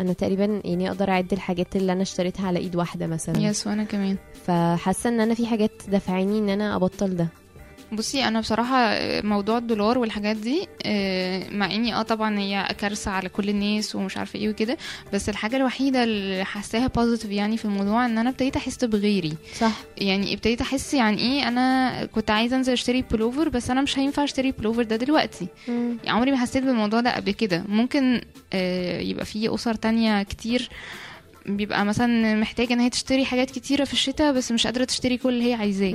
[0.00, 3.38] أنا تقريبا يعني أقدر أعد الحاجات اللي أنا اشتريتها على إيد واحدة مثلا.
[3.38, 4.16] yes وأنا كمان.
[4.44, 7.26] فحاسة إن أنا في حاجات دفعاني إن أنا أبطل ده.
[7.92, 13.28] بصي أنا بصراحة موضوع الدولار والحاجات دي آه، مع إني آه طبعا هي كارثة على
[13.28, 14.76] كل الناس ومش عارفة إيه وكده
[15.12, 19.32] بس الحاجة الوحيدة اللي حاساها positive يعني في الموضوع إن أنا ابتديت أحس بغيري.
[19.58, 19.72] صح.
[19.98, 24.24] يعني ابتديت أحس يعني إيه أنا كنت عايزة أنزل أشتري بلوفر بس أنا مش هينفع
[24.24, 25.46] أشتري بلوفر ده دلوقتي.
[25.68, 27.64] يعني عمري ما حسيت بالموضوع ده قبل كده.
[27.68, 28.20] ممكن
[28.52, 30.68] آه، يبقى في أسر تانية كتير
[31.46, 35.28] بيبقى مثلا محتاجة إن هي تشتري حاجات كتيرة في الشتاء بس مش قادرة تشتري كل
[35.28, 35.94] اللي هي عايزاه.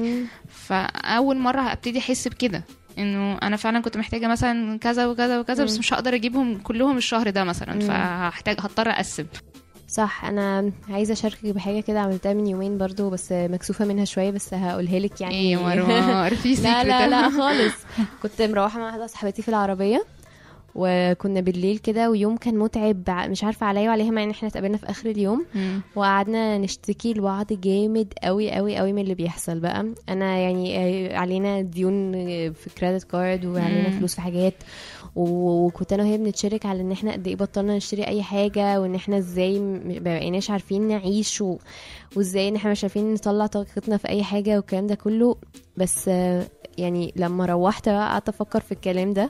[0.72, 2.64] فأول مرة ابتدي أحس بكده
[2.98, 5.80] إنه أنا فعلا كنت محتاجة مثلا كذا وكذا وكذا بس.
[5.80, 7.80] مش هقدر أجيبهم كلهم الشهر ده مثلا.
[7.80, 9.26] فهحتاج هضطر أقسم
[9.88, 14.54] صح أنا عايزة أشاركك بحاجة كده عملتها من يومين برضو بس مكسوفة منها شوية بس
[14.54, 17.08] هقولها لك يعني إيه مروه في لا لا.
[17.08, 17.74] لا خالص
[18.24, 20.06] كنت مروحة مع واحدة صاحبتي في العربية
[20.76, 24.90] وكنا بالليل كده ويوم كان متعب مش عارفة عليا وعليها مع إن إحنا اتقابلنا في
[24.90, 25.46] آخر اليوم.
[25.96, 29.86] وقعدنا نشتكي لبعض جامد قوي قوي قوي من اللي بيحصل بقى.
[30.10, 33.98] أنا يعني آه، علينا ديون آه، في كريدت كارد وعلينا مم.
[34.00, 34.54] فلوس في حاجات.
[35.16, 38.96] و- وكنت أنا وهي بنتشارك على إن إحنا قد إيه بطلنا نشتري أي حاجة وإن
[38.96, 41.58] إحنا إزاي ما بقيناش عارفين نعيش و...
[42.16, 45.36] وإزاي إن إحنا مش عارفين نطلع طاقتنا في أي حاجة والكلام ده كله.
[45.78, 46.44] بس آه،
[46.78, 49.30] يعني لما روحت بقى قعدت أفكر في الكلام ده.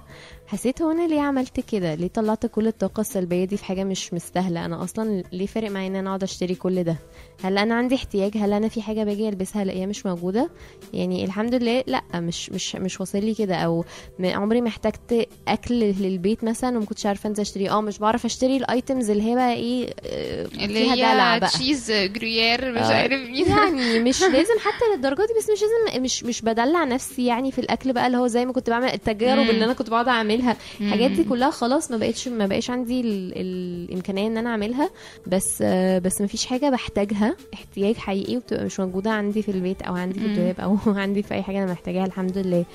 [0.51, 4.13] حسيت هو أنا ليه عملت كده؟ ليه طلعت كل الطاقة السلبية دي في حاجة مش
[4.13, 6.95] مستاهلة؟ أنا أصلا ليه فارق معايا إن أنا أقعد أشتري كل ده؟
[7.43, 10.49] هل أنا عندي احتياج؟ هل أنا في حاجة باجي ألبسها ألاقيها مش موجودة؟
[10.93, 13.85] يعني الحمد لله لأ مش مش مش واصل لي كده أو
[14.23, 17.69] عمري ما احتجت أكل للبيت مثلا وما كنتش عارفة أنزل أشتري.
[17.69, 22.71] آه مش بعرف أشتري ال items اللي هي بقى إيه آه، اللي هي تشيز جريير
[22.71, 23.45] مش آه، عارف مين.
[23.47, 27.59] يعني مش لازم حتى للدرجة دي بس مش لازم مش مش بدلع نفسي يعني في
[27.59, 29.49] الأكل بقى اللي هو زي ما كنت بعمل التجارب.
[29.49, 30.40] اللي أنا كنت بقعد أعملها.
[30.81, 31.23] الحاجات دي.
[31.23, 33.33] كلها خلاص ما بقتش ما بقاش عندي ال...
[33.35, 34.89] الإمكانية إن أنا أعملها
[35.27, 35.61] بس
[36.03, 40.19] بس ما فيش حاجة بحتاجها احتياج حقيقي وبتبقى مش موجودة عندي في البيت أو عندي
[40.19, 40.25] في.
[40.25, 42.65] الدولاب أو عندي في أي حاجة أنا محتاجاها الحمد لله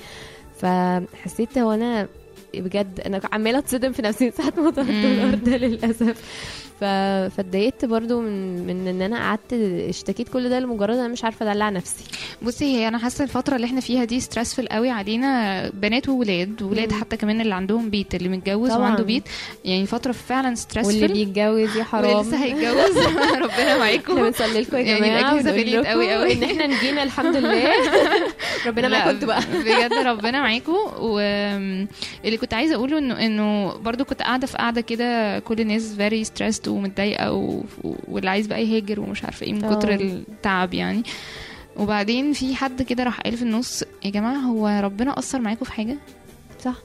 [0.61, 2.07] فحسيت هو أنا
[2.53, 4.89] بجد أنا عمالة أتصدم في نفسي ساعة موضوع مم.
[4.89, 6.21] الدولار ده للأسف.
[6.81, 9.53] فاتضايقت برضو من من إن أنا قعدت
[9.89, 12.03] اشتكيت كل ده لمجرد أنا مش عارفة أدلع نفسي
[12.41, 16.99] بصي هي أنا حاسة الفترة اللي إحنا فيها دي ستريسفul قوي علينا بنات وولاد مم.
[16.99, 18.81] حتى كمان اللي عندهم بيت اللي متجوز طبعاً.
[18.81, 19.23] وعنده بيت
[19.65, 22.97] يعني فترة فعلا واللي stressful بيتجوز يا حرام واللي لسه هيتجوز
[23.43, 26.33] ربنا إحنا معاكم بنصلي لكم يا يعني جماعة الأجهزة ونقول غليت قوي قوي.
[26.33, 27.63] إن إحنا نجينا الحمد لله
[28.67, 30.73] ربنا معاكم أنتوا بقى بجد ربنا معاكم
[32.37, 36.23] واللي كنت عايزة أقوله انه إنه برضو كنت قاعدة في قاعدة كده كل الناس very
[36.23, 37.61] stressed ومتضايقة و...
[38.07, 39.75] واللي عايز بقى يهاجر ومش عارفة إيه من آه.
[39.75, 41.03] كتر التعب يعني.
[41.75, 45.71] وبعدين في حد كده راح قال في النص يا جماعة هو ربنا أثر معاكم في
[45.73, 45.97] حاجة؟
[46.63, 46.75] صح.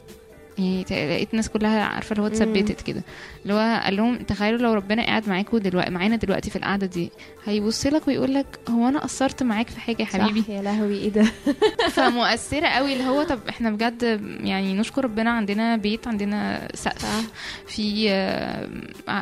[0.59, 3.03] يعني لقيت الناس كلها عارفة اللي هو اتثبتت كده.
[3.43, 7.11] اللي هو قال لهم تخيلوا لو ربنا قاعد معاكم دلوقتي معانا دلوقتي في القعدة دي
[7.45, 10.95] هيبص لك ويقول لك هو أنا قصرت معاك في حاجة يا حبيبي؟ صح يا لهوي
[10.99, 11.23] إيه ده؟
[11.97, 17.33] فمؤثرة قوي اللي هو طب إحنا بجد يعني نشكر ربنا عندنا بيت عندنا سقف.
[17.67, 18.69] في آه،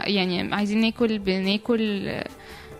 [0.06, 1.80] يعني عايزين ناكل بناكل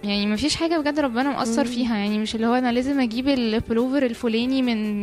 [0.05, 1.71] يعني ما فيش حاجة بجد ربنا مؤثر مم.
[1.71, 1.97] فيها.
[1.97, 5.03] يعني مش اللي هو أنا لازم أجيب البلوفر الفلاني من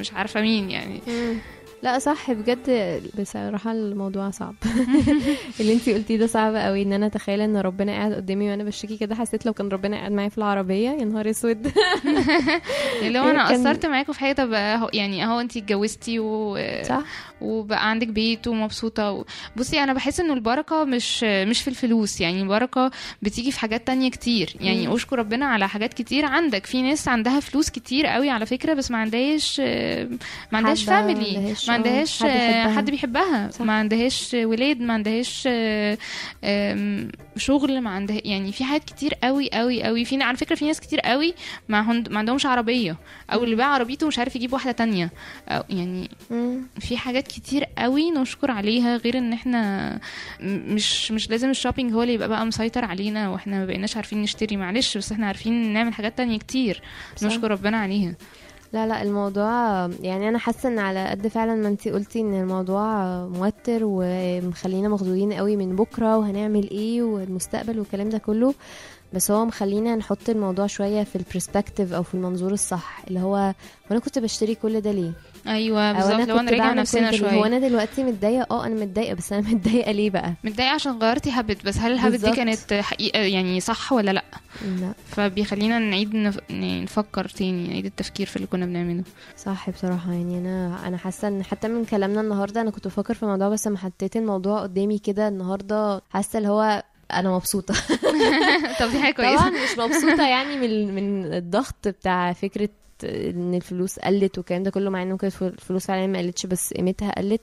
[0.00, 1.00] مش عارفة مين يعني.
[1.82, 4.54] لا صح بجد بصراحة الموضوع صعب.
[5.60, 8.96] اللي انتي قلتيه ده صعب قوي إن أنا أتخيل إن ربنا قاعد قدامي وأنا بشتكي
[8.96, 11.72] كده حسيت لو كان ربنا قاعد معايا في العربية يا نهار أسود.
[13.02, 14.52] اللي هو أنا قصرت معاكم في حاجة طب
[14.94, 16.58] يعني أهو انت اتجوزتي و...
[16.82, 17.04] صح.
[17.40, 19.24] وبقى عندك بيت ومبسوطة و...
[19.56, 22.90] بصي أنا بحس إنه البركة مش مش في الفلوس يعني البركة
[23.22, 24.94] بتيجي في حاجات تانية كتير يعني.
[24.94, 28.90] أشكر ربنا على حاجات كتير عندك في ناس عندها فلوس كتير قوي على فكرة بس
[28.90, 30.18] ما عندهاش ما
[30.52, 32.76] عندهاش حد- family ما عندهاش حد يحبها.
[32.76, 33.60] حد بيحبها صح.
[33.64, 35.98] ما عندهاش ولاد ما عندهاش آه،
[37.36, 40.04] شغل ما عندها يعني في حاجات كتير قوي قوي قوي.
[40.04, 41.34] في على فكرة في ناس كتير قوي
[41.68, 42.08] ما, هند...
[42.08, 42.96] ما عندهمش عربية
[43.32, 45.10] أو اللي باع عربيته مش عارف يجيب واحدة تانية.
[45.48, 46.10] أو يعني.
[46.80, 49.98] في حاجات كتير قوي نشكر عليها غير إن إحنا
[50.40, 54.22] مش مش لازم ال shopping هو اللي يبقى بقى مسيطر علينا وإحنا ما بقيناش عارفين
[54.22, 56.82] نشتري معلش بس إحنا عارفين نعمل حاجات تانية كتير.
[57.22, 58.14] نشكر ربنا عليها.
[58.72, 63.04] لا لا الموضوع يعني أنا حاسة إن على قد فعلا ما انتي قلتي إن الموضوع
[63.26, 68.54] موتر ومخلينا مخضوضين قوي من بكرة وهنعمل إيه والمستقبل والكلام ده كله
[69.12, 73.54] بس هو مخلينا نحط الموضوع شوية في ال perspective أو في المنظور الصح اللي هو
[73.90, 75.12] وأنا كنت بشتري كل ده ليه؟
[75.48, 77.30] أيوه بالظبط أنا لو نراجع بعمل نفسنا؟ شوية.
[77.30, 81.30] هو أنا دلوقتي متضايقة؟ آه أنا متضايقة بس أنا متضايقة ليه بقى؟ متضايقة عشان غيرتي
[81.30, 82.30] habit بس هل ال habit دي.
[82.32, 84.24] كانت حقيقه يعني صح ولا لأ؟
[84.80, 84.92] لا.
[85.10, 86.38] فبيخلينا نعيد نف...
[86.50, 89.04] يعني نفكر تاني نعيد التفكير في اللي كنا بنعمله.
[89.36, 93.22] صح بصراحة يعني أنا أنا حاسة إن حتى من كلامنا النهاردة أنا كنت بفكر في
[93.22, 96.82] الموضوع بس لما حطيت الموضوع قدامي كده النهاردة حاسة اللي هو
[97.12, 97.74] أنا مبسوطة.
[98.80, 99.50] طب دي حاجة طبعا كويسة.
[99.50, 102.68] مش مبسوطة يعني من من الضغط بتاع فكرة
[103.04, 107.10] إن الفلوس قلت والكلام ده كله مع إنه كانت الفلوس فعلا ما قلتش بس قيمتها
[107.10, 107.42] قلت.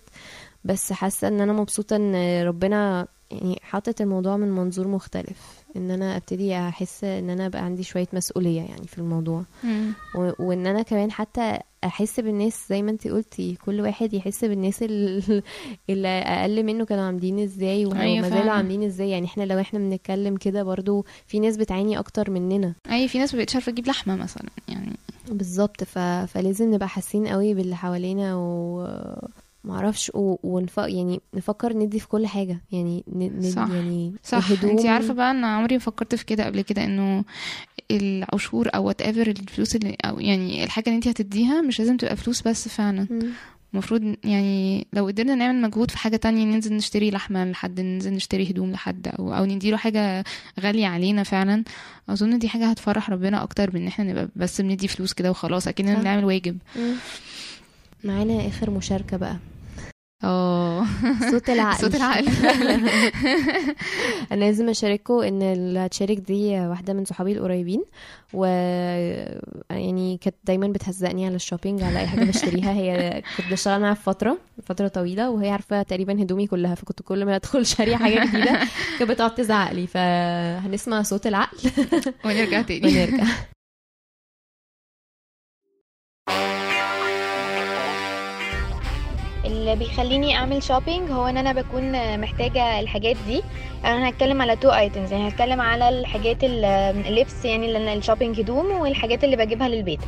[0.66, 5.64] بس حاسة إن أنا مبسوطة إن ربنا يعني حاطط الموضوع من منظور مختلف.
[5.76, 9.44] إن أنا أبتدي أحس إن أنا بقى عندي شوية مسؤولية يعني في الموضوع.
[10.16, 14.84] و- وإن أنا كمان حتى أحس بالناس زي ما انت قلتي كل واحد يحس بالناس
[14.84, 15.44] ال-
[15.90, 18.52] اللي أقل منه كانوا عاملين إزاي وما أيوة زالوا.
[18.52, 19.10] عاملين إزاي.
[19.10, 22.74] يعني إحنا لو إحنا بنتكلم كده برضو في ناس بتعاني أكتر مننا.
[22.92, 24.94] اي في ناس مبقتش عارفة تجيب لحمة مثلا يعني
[25.34, 25.98] بالظبط ف...
[26.00, 28.88] فلازم نبقى حاسين قوي باللي حوالينا و
[29.64, 30.36] معرفش و...
[30.44, 30.78] ونف...
[30.78, 33.24] يعني نفكر ندي في كل حاجة يعني ن...
[33.40, 33.52] ن...
[33.52, 33.70] صح.
[33.70, 37.24] يعني صح انت عارفة بقى ان عمري ما فكرت في كده قبل كده إنه
[37.92, 42.48] العشور أو whatever الفلوس اللي أو يعني الحاجة اللي انت هتديها مش لازم تبقى فلوس
[42.48, 43.30] بس فعلا مم.
[43.74, 48.50] المفروض يعني لو قدرنا نعمل مجهود في حاجة تانية ننزل نشتري لحمة لحد ننزل نشتري
[48.52, 50.24] هدوم لحد أو أو نديله حاجة
[50.60, 51.64] غالية علينا فعلا
[52.10, 55.68] أظن دي حاجة هتفرح ربنا أكتر من ان إحنا نبقى بس بندي فلوس كده وخلاص
[55.68, 56.02] أكننا صح.
[56.02, 56.58] بنعمل واجب.
[58.04, 59.38] معانا آخر مشاركة بقى
[60.24, 60.86] آه.
[61.32, 61.82] صوت العقل.
[61.82, 62.28] صوت العقل.
[64.32, 67.84] أنا لازم اشارككم إن اللي هتشارك دي واحدة من صحابي القريبين
[68.34, 68.46] و
[69.70, 72.74] يعني كانت دايما بتهزقني على الشوبينج على أي حاجة بشتريها.
[72.74, 77.36] هي كنت بشتغل معاها فترة فترة طويلة وهي عارفة تقريبا هدومي كلها فكنت كل ما
[77.36, 78.60] أدخل شارية حاجة جديدة
[79.00, 81.58] كانت بتقعد تزعق لي فهنسمع صوت العقل.
[82.26, 82.88] ونرجع تاني.
[82.88, 83.24] ونرجع.
[89.74, 93.42] اللي بيخليني أعمل shopping هو إن أنا بكون محتاجة الحاجات دي.
[93.86, 96.66] أنا هتكلم على two items يعني هتكلم على الحاجات ال-
[97.08, 100.00] اللبس يعني اللي أنا ال shopping هدوم والحاجات اللي بجيبها للبيت.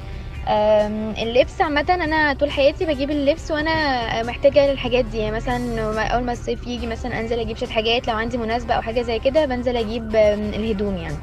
[1.23, 5.81] اللبس عامة أنا طول حياتي بجيب اللبس وأنا محتاجة الحاجات دي يعني مثلا
[6.15, 9.19] أول ما الصيف يجي مثلا أنزل أجيب شوية حاجات لو عندي مناسبة أو حاجة زي
[9.19, 11.17] كده بنزل أجيب الهدوم يعني.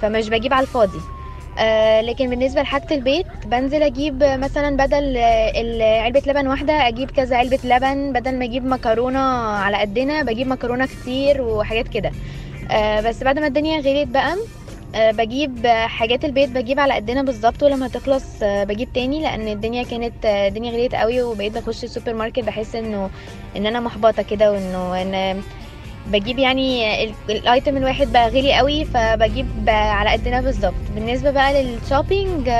[0.00, 1.00] فمش بجيب على الفاضي.
[1.58, 5.16] آه، لكن بالنسبة لحاجة البيت بنزل أجيب مثلا بدل
[5.82, 9.18] علبة لبن واحدة أجيب كذا علبة لبن بدل ما أجيب مكرونة
[9.48, 12.12] على قدنا بجيب مكرونة كتير وحاجات كده.
[12.70, 14.36] آه، بس بعد ما الدنيا غليت بقى
[14.94, 20.26] آه، بجيب حاجات البيت بجيب على قدنا بالظبط ولما تخلص بجيب تاني لأن الدنيا كانت
[20.26, 23.10] الدنيا غليت قوي وبقيت بخش السوبر ماركت بحس إنه
[23.56, 25.42] إن أنا محبطة كده وإنه إن
[26.12, 30.74] بجيب يعني ال- ال item الواحد بقى غالي قوي فبجيب على قدنا بالظبط.
[30.94, 32.50] بالنسبة بقى لل shopping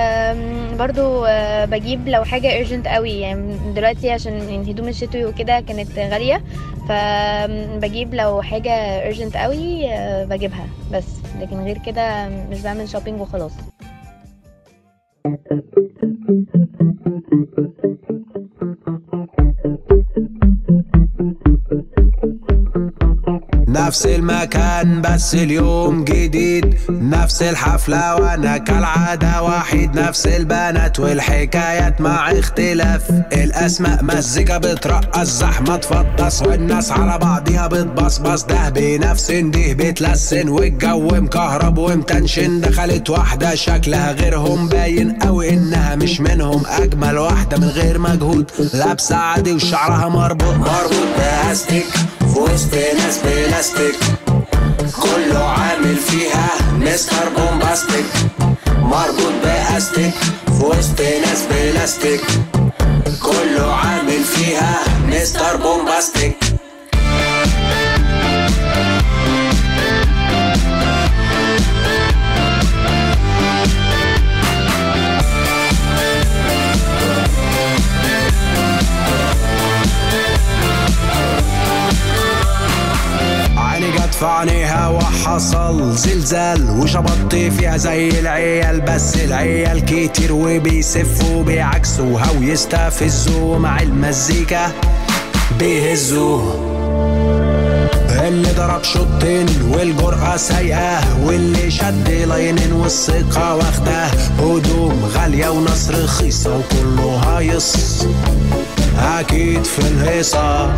[0.79, 3.21] برضو آه، بجيب لو حاجة urgent قوي.
[3.21, 6.43] يعني دلوقتي عشان الهدوم الشتوي وكده كانت غالية
[6.89, 11.07] فبجيب لو حاجة urgent قوي آه، بجيبها بس.
[11.41, 13.53] لكن غير كده مش بعمل شوبينج وخلاص.
[23.69, 26.75] نفس المكان بس اليوم جديد.
[26.91, 30.01] نفس الحفلة وأنا كالعادة وحيد.
[30.01, 33.03] نفس البنات والحكايات مع اختلاف.
[33.33, 36.43] الأسماء مزيكا بترقص زحمة تفطس.
[36.43, 38.45] والناس على بعضيها بتبصبص.
[38.45, 40.49] ده بنفس ده بتلسن.
[40.49, 42.61] والجو مكهرب ومتنشن.
[42.61, 46.63] دخلت واحدة شكلها غيرهم باين قوي إنها مش منهم.
[46.67, 48.51] أجمل واحدة من غير مجهود.
[48.75, 50.55] لابسة عادي وشعرها مربوط.
[50.55, 51.87] مربوط باستيك
[52.21, 53.97] في وسط ناس بلاستيك.
[55.01, 58.07] كله عامل فيها مستر بومباستيك.
[58.79, 60.15] مربوط بأستيك.
[60.61, 62.21] وسط ناس بلاستيك.
[63.23, 66.37] كله عامل فيها مستر بومباستيك.
[84.23, 94.73] عينيها وحصل زلزال وشبطت فيها زي العيال بس العيال كتير وبيسفوا بيعكسوها ويستفزوا مع المزيكا
[95.59, 96.67] بيهزوا
[98.29, 104.05] اللي ضرب شوطين والجرأة سايقة واللي شد لاينين والثقة واخدة.
[104.39, 108.07] هدوم غالية وناس رخيصة وكله هايص.
[108.99, 110.73] أكيد في الهيصة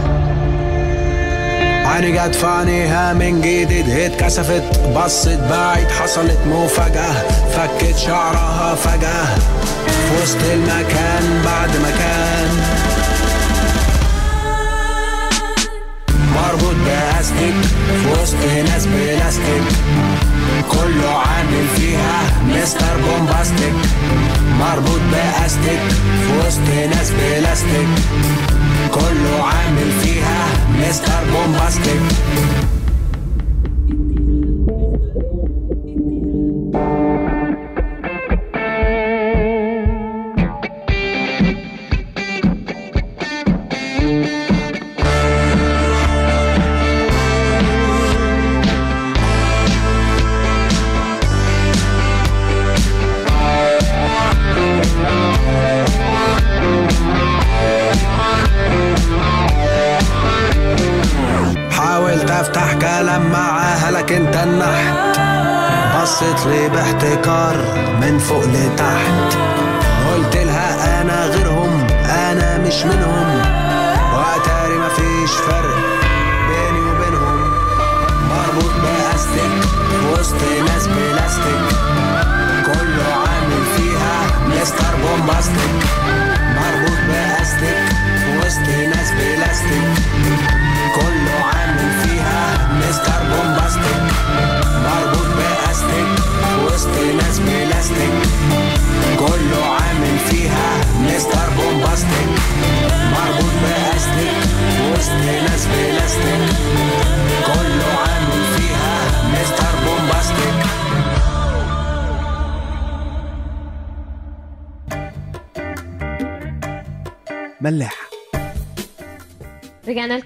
[1.88, 4.62] عيني جت في عينيها من جديد اتكسفت
[4.96, 7.12] بصت بعيد حصلت مفاجأة
[7.52, 9.24] فكت شعرها فجأة.
[9.86, 12.48] في وسط المكان بعد مكان.
[16.34, 17.54] مربوط بأستيك
[18.02, 18.36] في وسط
[18.72, 19.62] ناس بلاستيك
[20.62, 23.74] كله عامل فيها مستر بومباستيك
[24.60, 25.80] مربوط بأستيك
[26.26, 27.88] في وسط ناس بلاستيك.
[28.94, 30.46] كله عامل فيها
[30.80, 32.02] مستر بومباستيك.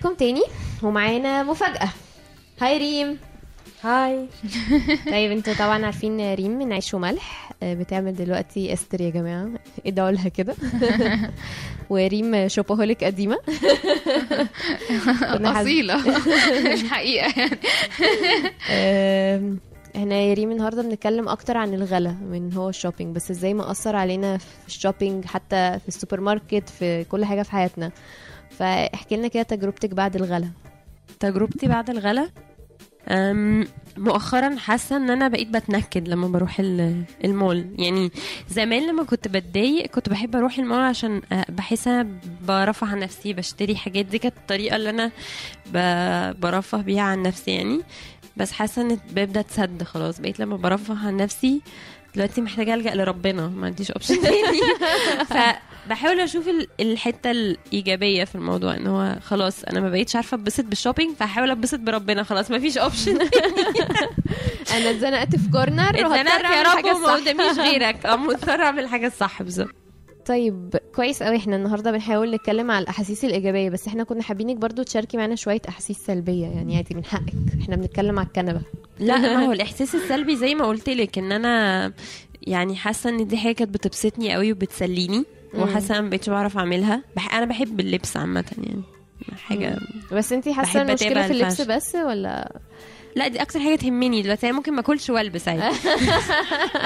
[0.05, 0.43] لكم تاني
[0.83, 1.89] ومعانا مفاجأة.
[2.61, 3.19] Hi ريم.
[3.83, 4.27] Hi.
[5.13, 7.53] طيب أنتوا طبعا عارفين ريم من عيش وملح.
[7.63, 9.49] آه، بتعمل دلوقتي Easter يا جماعة.
[9.87, 10.55] ادعوا لها كده.
[11.91, 12.49] وريم
[15.35, 15.97] كنا حاب- أصيلة.
[16.73, 17.59] مش حقيقة يعني.
[19.97, 23.71] إحنا يا ريم النهارده بنتكلم أكتر عن الغلا من هو ال shopping بس إزاي ما
[23.71, 27.91] اثر علينا في ال shopping حتى في السوبر ماركت في كل حاجة في حياتنا.
[28.59, 30.49] فاحكي لنا كده تجربتك بعد الغلا.
[31.21, 32.29] تجربتي بعد الغلا؟
[33.97, 37.67] مؤخرا حاسة إن أنا بقيت بتنكد لما بروح ال- المول.
[37.79, 38.11] يعني
[38.49, 42.09] زمان لما كنت بتضايق كنت بحب أروح المول عشان بحس أنا
[42.49, 44.07] برفه عن نفسي بشتري حاجات.
[44.07, 45.11] دي كانت الطريقة اللي أنا
[46.33, 47.81] برفه بيها عن نفسي يعني.
[48.37, 50.21] بس حاسة إن الباب ده اتسد خلاص.
[50.21, 51.61] بقيت لما برفه عن نفسي
[52.15, 54.61] دلوقتي محتاجة ألجأ لربنا ما عنديش option تاني.
[55.85, 60.65] فبحاول أشوف ال- الحتة الإيجابية في الموضوع إن هو خلاص أنا ما بقيتش عارفة أتبسط
[60.65, 63.19] بال shopping فهحاول أتبسط بربنا خلاص ما فيش option
[64.77, 67.15] أنا اتزنقت في corner اتزنقت يا رب وما.
[67.15, 68.07] قداميش غيرك.
[68.07, 69.75] آه مضطره أعمل حاجة الصح بالظبط.
[70.27, 74.83] طيب كويس قوي إحنا النهارده بنحاول نتكلم على الأحاسيس الإيجابية بس إحنا كنا حابينك برضو
[74.83, 77.33] تشاركي معانا شوية أحاسيس سلبية يعني عادي من حقك.
[77.63, 78.61] إحنا بنتكلم على الكنبة.
[79.01, 81.93] لا ما هو الإحساس السلبي زي ما قلت لك إن أنا
[82.43, 85.25] يعني حاسة إن دي حاجة كانت بتبسطني قوي وبتسليني.
[85.55, 87.03] وحاسة أنا ما بقتش بعرف أعملها.
[87.17, 87.35] بح...
[87.35, 88.83] أنا بحب اللبس عامة يعني.
[89.49, 89.77] حاجة
[90.13, 91.61] بس أنتي حاسة المشكلة في اللبس.
[91.61, 92.53] بس ولا؟
[93.17, 94.47] لا دي أكتر حاجة تهمني دلوقتي.
[94.49, 95.63] أنا ممكن ما أكلش وألبس عادي.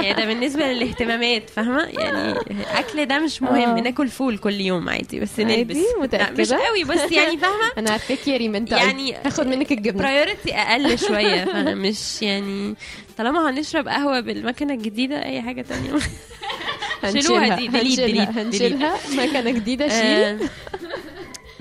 [0.02, 2.34] يعني ده بالنسبة للاهتمامات فاهمة؟ يعني
[2.74, 3.54] أكل ده مش مهم.
[3.76, 3.80] آه.
[3.80, 5.76] ناكل فول كل يوم عادي بس؟ نلبس.
[6.00, 10.02] متأكدة؟ مش قوي بس يعني فاهمة؟ أنا عارفاك يا ريم أنت يعني هاخد منك الجبنة.
[10.02, 12.74] priority أقل شوية فأنا مش يعني
[13.18, 15.90] طالما هنشرب قهوة بالمكنة الجديدة أي حاجة تانية.
[17.10, 18.96] شيلوها دي delete هنشيلها delete هنشيلها.
[19.16, 19.98] مكنه جديدة شيل.
[19.98, 20.38] آه،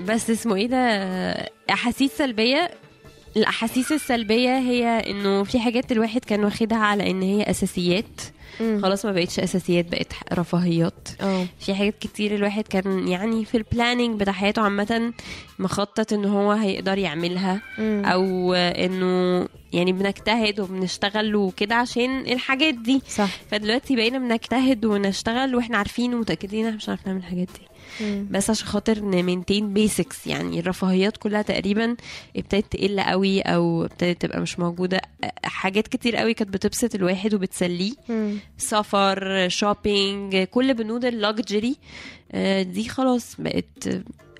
[0.00, 0.78] بس اسمه إيه ده؟
[1.70, 2.70] أحاسيس سلبية.
[3.36, 8.20] الأحاسيس السلبية هي إنه في حاجات الواحد كان واخدها على إن هي أساسيات.
[8.58, 11.08] خلاص ما بقتش أساسيات بقت رفاهيات.
[11.20, 15.12] آه في حاجات كتير الواحد كان يعني في ال planning بتاع حياته عامة
[15.58, 18.02] مخطط إن هو هيقدر يعملها مم.
[18.04, 23.02] أو إنه يعني بنجتهد وبنشتغل وكده عشان الحاجات دي.
[23.08, 23.28] صح.
[23.50, 27.66] فدلوقتي بقينا بنجتهد ونشتغل وإحنا عارفين ومتأكدين إن إحنا مش هنعرف نعمل الحاجات دي.
[28.00, 28.26] مم.
[28.30, 31.96] بس عشان خاطر ن maintain basics يعني الرفاهيات كلها تقريبا
[32.36, 35.00] ابتدت تقل قوي أو ابتدت تبقى مش موجودة
[35.44, 38.38] حاجات كتير قوي كانت بتبسط الواحد وبتسليه مم.
[38.58, 41.76] سفر shopping كل بنود ال luxury
[42.32, 43.88] آه، دي خلاص بقت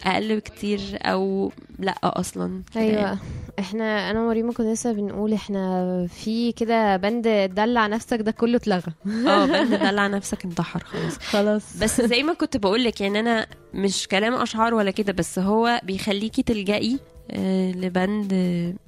[0.05, 3.18] أقل بكتير أو لأ أصلا كده يعني.
[3.59, 8.92] إحنا أنا ومريم كنا لسه بنقول إحنا في كده بند دلع نفسك ده كله اتلغى.
[9.07, 11.18] آه بند دلع نفسك انتحر خلاص.
[11.18, 11.76] خلاص.
[11.76, 15.80] بس زي ما كنت بقول لك يعني أنا مش كلام أشعار ولا كده بس هو
[15.84, 16.98] بيخليكي تلجئي
[17.30, 18.32] آه، لبند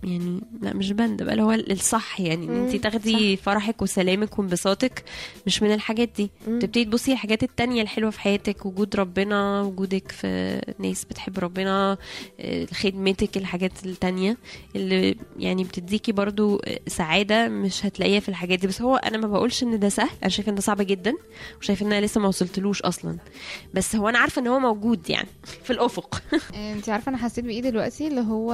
[0.05, 5.05] يعني لا مش بند بقى اللي هو الصح يعني إن انت تاخدي فرحك وسلامك وانبساطك
[5.47, 6.31] مش من الحاجات دي.
[6.47, 6.59] مم.
[6.59, 11.97] تبتدي تبصي الحاجات التانية الحلوة في حياتك وجود ربنا وجودك في ناس بتحب ربنا
[12.41, 14.37] آه، خدمتك الحاجات التانية.
[14.77, 18.67] اللي يعني بتديكي برضو آه، سعادة مش هتلاقيها في الحاجات دي.
[18.67, 21.15] بس هو أنا ما بقولش إن ده سهل أنا شايفة إن ده صعب جدا
[21.61, 23.19] وشايفة إن أنا لسه ما وصلتلوش أصلا.
[23.75, 25.29] بس هو أنا عارفة إن هو موجود يعني
[25.65, 26.23] في الأفق.
[26.55, 28.53] انت عارفة أنا حسيت بإيه دلوقتي؟ اللي هو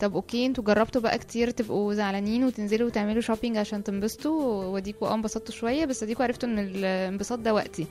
[0.00, 5.14] طب okay أنتوا جربتوا بقى كتير تبقوا زعلانين وتنزلوا وتعملوا shopping عشان تنبسطوا وأديكوا آه
[5.14, 7.86] انبسطتوا شوية بس أديكوا عرفتوا إن الانبساط ده وقتي.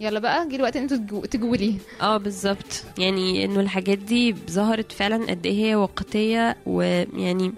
[0.00, 1.56] يلا بقى جه الوقت إن أنتوا تجو- تجوا
[2.00, 2.84] آه بالظبط.
[2.98, 7.52] يعني إنه الحاجات دي ظهرت فعلا قد إيه هي وقتيه ويعني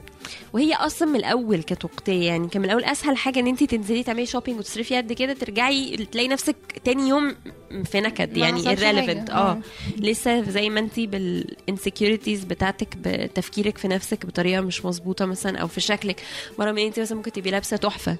[0.52, 4.02] وهي أصلا من الأول كانت وقتيه يعني كان من الأول أسهل حاجة إن انت تنزلي
[4.02, 7.36] تعملي shopping وتصرفي قد كده ترجعي تلاقي نفسك تاني يوم
[7.84, 9.24] في نكد ما يعني irrelevant حاجة.
[9.32, 9.58] آه آه.
[9.96, 15.80] لسه زي ما انت بالانسكيورتيز بتاعتك بتفكيرك في نفسك بطريقة مش مظبوطة مثلا أو في
[15.80, 16.20] شكلك
[16.58, 18.16] مره من انت مثلا ممكن تبقي لابسة تحفة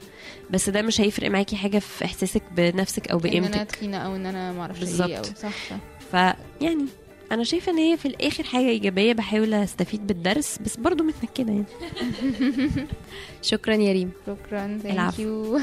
[0.50, 4.16] بس ده مش هيفرق معاكي حاجة في إحساسك بنفسك أو إن أنا بقيمتك تخينة أو
[4.16, 5.10] إن أنا معرفش إيه بالظبط.
[5.10, 5.76] أو صح صح
[6.10, 6.86] فيعني
[7.32, 11.64] أنا شايفة إن هي في الآخر حاجة إيجابية بحاول أستفيد بالدرس بس برضو متنكدة يعني.
[13.42, 14.10] شكرا يا ريم.
[14.26, 15.18] شكرا thank.
[15.18, 15.58] you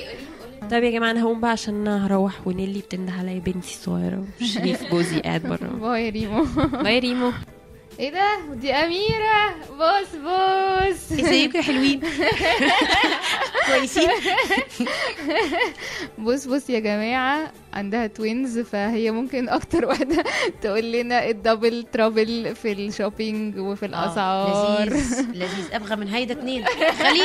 [0.70, 5.20] طيب يا جماعة أنا هقوم بقى عشان هروح ونيلي بتنده عليا بنتي الصغيره وشريف جوزي
[5.20, 5.66] قاعد بره.
[5.68, 6.44] bye ريمو.
[6.82, 7.32] bye ريمو.
[8.00, 9.54] إيه ده؟ دي أميرة.
[9.78, 12.00] بص بص ازيكم يا حلوين؟
[13.66, 14.10] كويسين؟
[16.18, 17.52] بص بص يا جماعة.
[17.74, 20.24] عندها twins فهي ممكن أكتر واحدة
[20.62, 24.86] تقول لنا ال double trouble في ال shopping وفي الأسعار.
[24.88, 25.68] لذيذ لذيذ.
[25.74, 26.64] أبغى من هيدا اتنين.
[26.66, 27.20] خليج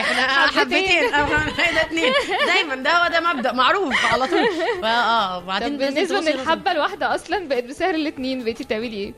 [0.00, 0.60] إحنا حبتين.
[0.60, 1.14] حبتين.
[1.14, 2.12] أبغى من هيدا اتنين.
[2.46, 4.46] دايما ده هو ده مبدأ معروف على طول.
[4.84, 8.44] آه وبعدين توصل- الحبة الواحدة أصلا بقت بسعر الاتنين.
[8.44, 9.14] بقيتي بتعملي إيه؟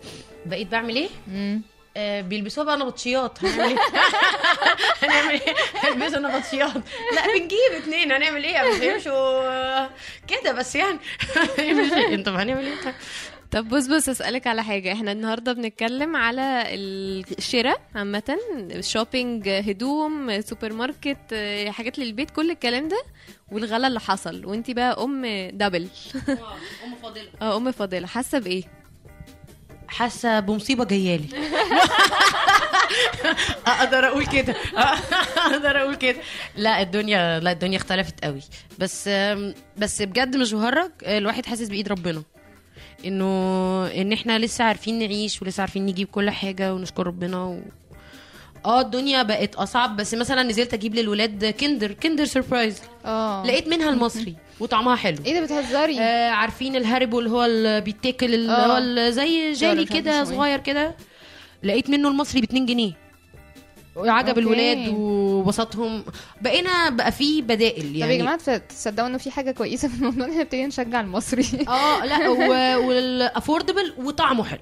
[0.46, 1.62] بقيت بعمل إيه؟ مم.
[1.96, 3.76] آه بيلبسوها بقى نبطشيات هنعمل إيه؟
[5.02, 6.74] هنعمل إيه؟ هنلبسوا نبطشيات
[7.14, 9.86] لا بنجيب اتنين هنعمل إيه؟ مش هيمشوا
[10.28, 10.98] كده بس يعني؟
[12.26, 12.94] طب هنعمل إيه؟
[13.50, 16.64] طب بص بص اسألك على حاجة إحنا النهارده بنتكلم على
[17.38, 18.38] الشراء عامة
[18.80, 21.34] shopping هدوم سوبر ماركت
[21.68, 23.02] حاجات للبيت كل الكلام ده
[23.52, 25.88] والغلا اللي حصل وانتي بقى أم double
[26.84, 28.77] أم فاضلة آه أم فاضلة حاسة بإيه
[29.88, 31.28] حاسة بمصيبة جايالي
[33.66, 34.54] أقدر أقول كده.
[35.46, 36.16] أقدر أقول كده.
[36.56, 38.40] لا الدنيا لا الدنيا اختلفت قوي.
[38.78, 39.08] بس
[39.76, 40.90] بس بجد مش بهرج.
[41.02, 42.22] الواحد حاسس بإيد ربنا.
[43.04, 43.26] إنه
[43.86, 47.60] إن إحنا لسه عارفين نعيش ولسه عارفين نجيب كل حاجة ونشكر ربنا.
[48.66, 53.90] آه الدنيا بقت اصعب بس مثلا نزلت أجيب للولاد كندر كندر surprise آه لقيت منها
[53.90, 58.52] المصري وطعمها حلو إيه ده بتهزري؟ آه عارفين الهاريبو اللي هو اللي بيتاكل اللي.
[58.52, 60.24] هو ال- زي جيلي عارفة كده.
[60.24, 60.96] صغير كده
[61.62, 62.92] لقيت منه المصري ب 2 جنيه
[63.98, 64.40] عجب okay.
[64.40, 66.04] الولاد وبسطهم.
[66.42, 68.12] بقينا بقى في بدائل طب يعني.
[68.14, 71.46] يا جماعة تص- تصدقوا إنه في حاجة كويسة في الموضوع إن إحنا نبتدي نشجع المصري؟
[71.68, 72.28] آه لا
[72.86, 74.60] و affordable وطعمه حلو.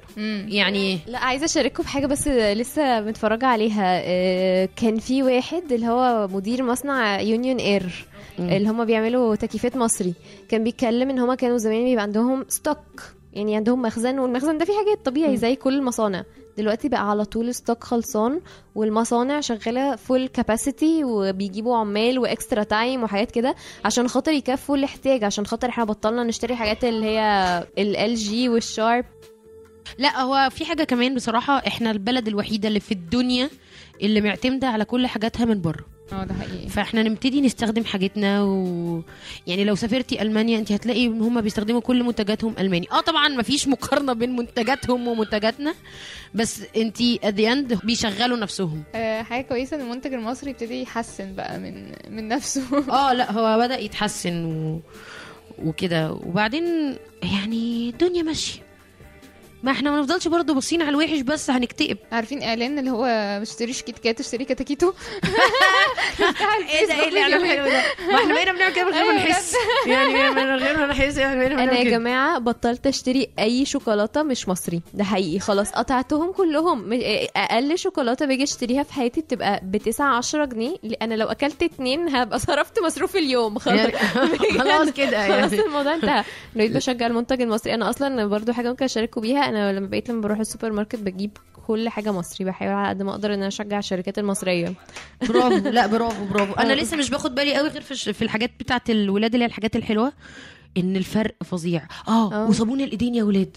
[0.49, 4.01] يعني لا عايزة أشارككم بحاجه بس لسه متفرجة عليها.
[4.05, 8.05] آه، كان في واحد اللي هو مدير مصنع يونيون اير
[8.39, 10.15] اللي هم بيعملوا تكييفات مصري.
[10.49, 14.73] كان بيتكلم إن هم كانوا زمان بيبقى عندهم stock يعني عندهم مخزن والمخزن ده فيه
[14.73, 16.25] حاجات طبيعي زي كل المصانع.
[16.59, 18.41] دلوقتي بقى على طول stock خلصان
[18.75, 23.55] والمصانع شغالة full capacity وبيجيبوا عمال و extra time وحاجات كده
[23.85, 29.05] عشان خاطر يكفوا الاحتياج عشان خاطر إحنا بطلنا نشتري حاجات اللي هي ال جي والشارب
[29.99, 33.51] لا هو في حاجة كمان بصراحة إحنا البلد الوحيدة اللي في الدنيا
[34.03, 35.96] اللي معتمدة على كل حاجاتها من بره.
[36.13, 36.69] آه ده حقيقي.
[36.69, 39.03] فاحنا نبتدي نستخدم حاجتنا و...
[39.47, 42.87] يعني لو سافرتي ألمانيا انت هتلاقي إن هم بيستخدموا كل منتجاتهم ألماني.
[42.93, 45.75] آه طبعا مفيش مقارنة بين منتجاتهم ومنتجاتنا
[46.35, 48.83] بس انت the end بيشغلوا نفسهم.
[48.95, 52.63] آه، حاجة كويسة إن المنتج المصري يبتدي يحسن بقى من من نفسه.
[53.09, 54.81] آه لا هو بدأ يتحسن و...
[55.65, 56.13] وكده.
[56.13, 58.66] وبعدين يعني الدنيا ماشية.
[59.67, 61.99] ما إحنا ما نفضلش برضه باصين على الوحش بس هنكتئب.
[62.13, 63.03] عارفين إعلان اللي هو
[63.39, 64.93] ما تشتريش كيت كات اشتري كتاكيتو
[66.71, 69.11] إيه ده إيه اللي اعلان حلو ده؟ ما إحنا بقينا بنعمل كده من غير ما
[69.11, 69.55] أيوة نحس.
[69.87, 71.91] يعني من غير ما نحس يعني أنا يا.
[71.91, 74.81] جماعة بطلت أشتري أي شوكولاتة مش مصري.
[74.95, 75.39] ده حقيقي.
[75.39, 76.89] خلاص قطعتهم كلهم.
[76.89, 77.01] م-
[77.37, 82.09] أقل شوكولاتة باجي أشتريها في حياتي بتبقى ب 9 10 جنيه أنا لو أكلت اتنين
[82.09, 83.59] هبقى صرفت مصروف اليوم.
[83.67, 83.79] خلاص.
[83.79, 86.25] يعني خلاص كده خلاص يعني الموضوع انتهى.
[86.57, 87.75] بقيت بشجع المنتج المصري.
[87.75, 89.49] أنا أصلا برضو حاجة ممكن أشارككم بيها.
[89.57, 91.31] أنا لما بقيت لما بروح السوبر ماركت بجيب
[91.67, 94.75] كل حاجة مصري بحاول على قد ما أقدر إن أنا أشجع الشركات المصرية.
[95.29, 95.69] برافو.
[95.77, 96.53] لا برافو برافو.
[96.53, 100.13] أنا لسه مش باخد بالي قوي غير في الحاجات بتاعت الولاد اللي هي الحاجات الحلوة
[100.77, 101.89] إن الفرق فظيع.
[102.09, 102.49] آه آه.
[102.49, 103.57] وصابون الإيدين يا ولاد.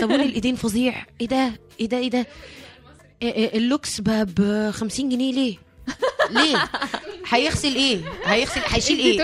[0.00, 1.06] صابون الإيدين فظيع.
[1.20, 2.26] إيه ده؟ إيه ده؟ إيه ده؟
[3.22, 5.56] إيه إيه اللوكس ب 50 جنيه ليه؟
[6.30, 6.68] ليه؟
[7.28, 9.18] هيغسل إيه؟ هيغسل هيشيل إيه؟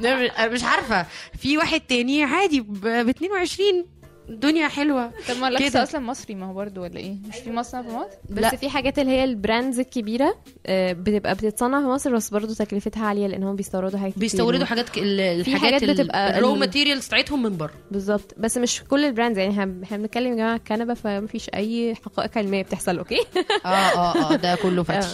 [0.48, 1.06] مش عارفة.
[1.38, 3.86] في واحد تاني عادي ب 22
[4.28, 5.10] الدنيا حلوة.
[5.28, 5.82] طب ما اللوكس كده.
[5.82, 8.56] أصلا مصري ما هو برضه ولا إيه؟ مش في مصنع في مصر؟ بس لا.
[8.56, 10.34] في حاجات اللي هي ال brands الكبيرة
[10.66, 14.20] آه، بتبقى بتتصنع في مصر بس برضو تكلفتها عالية لأن هم بيستوردوا حاجات كتير.
[14.20, 17.70] بيستوردوا حاجات ك- ال- في الحاجات حاجات بتبقى ال raw ال- materials بتاعتهم من بره.
[17.90, 18.34] بالظبط.
[18.38, 22.38] بس مش كل ال brands يعني إحنا إحنا بنتكلم يا جماعة كنبة فمفيش أي حقائق
[22.38, 23.18] علمية بتحصل okay؟
[23.64, 25.06] آه آه آه ده كله فتش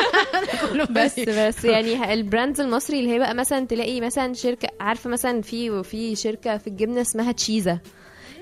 [0.72, 5.10] كله بس بس يعني ال brands المصري اللي هي بقى مثلا تلاقي مثلا شركة عارفة
[5.10, 7.78] مثلا في في شركة في الجبنة اسمها تشيزا.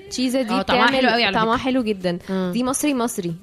[0.09, 1.57] تشيزا دي آه، طعمها حلو قوي على طعمها.
[1.57, 2.19] حلو جدا.
[2.29, 2.51] آه.
[2.51, 3.33] دي مصري مصري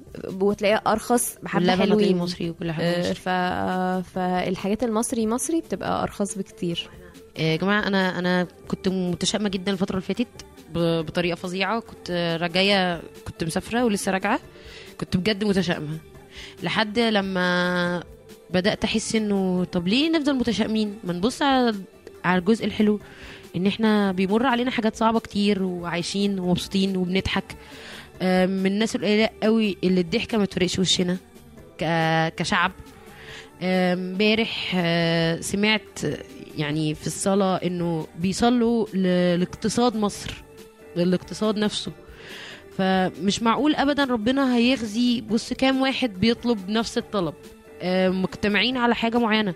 [0.40, 2.16] وتلاقيها أرخص بحبة حلوين.
[2.18, 3.14] مصري وكل حاجة آه، مصري.
[3.14, 3.28] ف...
[4.14, 6.88] فالحاجات المصري مصري بتبقى أرخص بكتير.
[7.38, 10.26] يا جماعة أنا أنا كنت متشائمة جدا الفترة اللي فاتت
[10.74, 11.80] ب- بطريقة فظيعة.
[11.80, 14.40] كنت راجعة كنت مسافرة ولسه راجعة.
[15.00, 15.98] كنت بجد متشائمة.
[16.62, 18.02] لحد لما
[18.50, 21.74] بدأت أحس إنه طب ليه نفضل متشائمين؟ ما نبص على
[22.24, 23.00] على الجزء الحلو.
[23.57, 27.44] إن إحنا بيمر علينا حاجات صعبة كتير وعايشين ومبسوطين وبنضحك.
[28.22, 31.16] آم، من الناس القليلة قوي اللي الضحكة ما تفرقش وشنا
[32.36, 32.72] كشعب.
[33.62, 36.00] امبارح آه، سمعت
[36.59, 38.86] يعني في الصلاة إنه بيصلوا
[39.36, 40.34] لاقتصاد مصر
[40.96, 41.92] للاقتصاد نفسه.
[42.78, 47.34] فمش معقول ابدا ربنا هيخزي بص كام واحد بيطلب نفس الطلب.
[47.82, 49.55] آه، مجتمعين على حاجة معينة.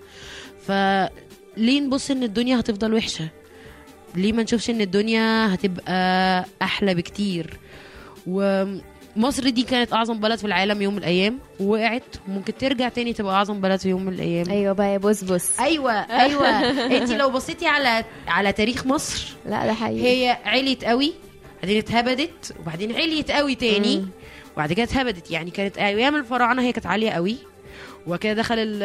[0.66, 3.28] فليه نبص إن الدنيا هتفضل وحشة؟
[4.14, 7.58] ليه ما نشوفش إن الدنيا هتبقى أحلى بكتير؟
[8.26, 13.34] ومصر دي كانت أعظم بلد في العالم يوم من الأيام ووقعت وممكن ترجع تاني تبقى
[13.34, 14.50] أعظم بلد في يوم من الأيام.
[14.50, 16.48] أيوه بقى يا بص أيوه أيوه.
[16.98, 20.02] انت لو بصيتي على على تاريخ مصر لا ده حقيقي.
[20.06, 21.12] هي عليت قوي
[21.62, 24.08] بعدين اتهبدت وبعدين عليت قوي تاني مم.
[24.54, 25.30] وبعد كده اتهبدت.
[25.30, 27.36] يعني كانت أيام الفراعنة هي كانت عالية قوي.
[28.06, 28.82] وكده دخل ال-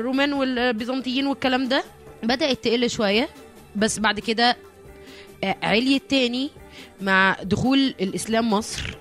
[0.00, 1.84] الرومان والبيزنطيين والكلام ده.
[2.22, 3.28] بدأت تقل شوية.
[3.76, 4.56] بس بعد كده
[5.44, 6.50] آه، عليت تاني
[7.00, 8.96] مع دخول الإسلام مصر.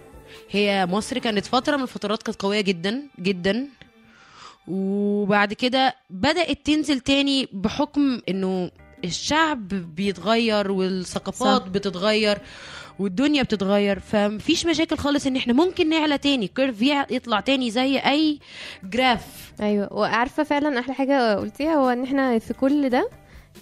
[0.52, 3.68] هي مصر كانت فترة من الفترات كانت قوية جدا جدا.
[4.68, 8.72] وبعد كده بدأت تنزل تاني بحكم إنه
[9.06, 11.68] الشعب بيتغير والثقافات صح.
[11.68, 12.38] بتتغير
[13.00, 14.00] والدنيا بتتغير.
[14.00, 18.40] فمفيش مشاكل خالص إن إحنا ممكن نعلى تاني كيرف يطلع تاني زي أي
[18.84, 23.10] جراف أيوه وعارفة فعلا أحلى حاجة قلتيها هو إن إحنا في كل ده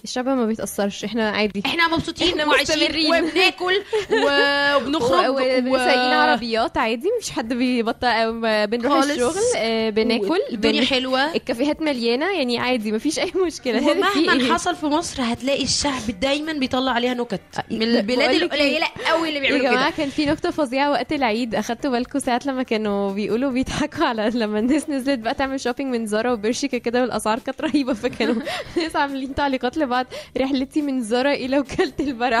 [0.04, 3.08] الشعب ما بيتأثرش إحنا عادي إحنا مبسوطين إحنا وعايشين.
[3.24, 3.82] وبناكل
[4.12, 5.28] وبنخرج
[5.66, 9.10] وسايقين عربيات عادي مفيش حد بيبطل ما بنروح خالص.
[9.10, 14.52] الشغل آه، بناكل الدنيا حلوة الكافيهات مليانة يعني عادي مفيش أي مشكلة في ومهما إيه؟
[14.52, 19.28] حصل في مصر هتلاقي الشعب دايما بيطلع عليها نكت من ده البلاد بقولك القليلة قوي
[19.28, 22.62] اللي يا بيعملوا جماعة كده كان في نكتة فظيعة وقت العيد اخدتوا بالكم ساعات لما
[22.62, 27.38] كانوا بيقولوا بيضحكوا على لما الناس نزلت بقى تعمل shopping من زارا وبرشكا كده والأسعار
[27.38, 28.42] كانت رهيبة فكانوا
[28.76, 30.06] ناس عاملين تعليقات لبعض
[30.38, 32.40] رحلتي من زارا إلى وكالة البلح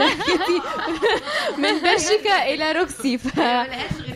[0.00, 0.60] رحلتي
[1.58, 3.18] من برشكا إلى روكسي.
[3.18, 3.40] ف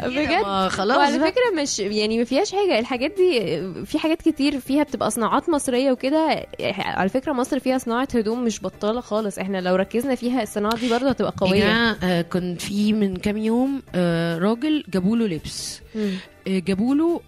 [0.04, 1.18] بجد؟ ما خلاص وعلى.
[1.18, 2.78] فكرة مش يعني ما فيهاش حاجة.
[2.78, 3.40] الحاجات دي
[3.86, 6.46] في حاجات كتير فيها بتبقى صناعات مصرية وكده.
[6.78, 9.38] على فكرة مصر فيها صناعة هدوم مش بطالة خالص.
[9.38, 11.60] إحنا لو ركزنا فيها الصناعة دي برضه هتبقى قوية.
[11.64, 15.80] جماعة، آه، كنت في من كام يوم آه، راجل جابوا له لبس.
[15.96, 17.20] آه، جابوا له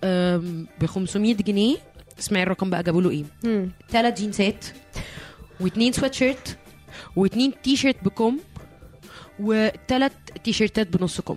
[0.81, 1.77] ب 500 جنيه.
[2.19, 3.25] اسمعي الرقم بقى جابوا له إيه.
[3.91, 4.65] ثلاث جينزات.
[5.61, 6.59] واثنين سويت شيرت
[7.17, 8.39] واثنين تي شيرت بكم.
[9.41, 10.13] وثلاث
[10.45, 11.37] تي شيرتات بنص كم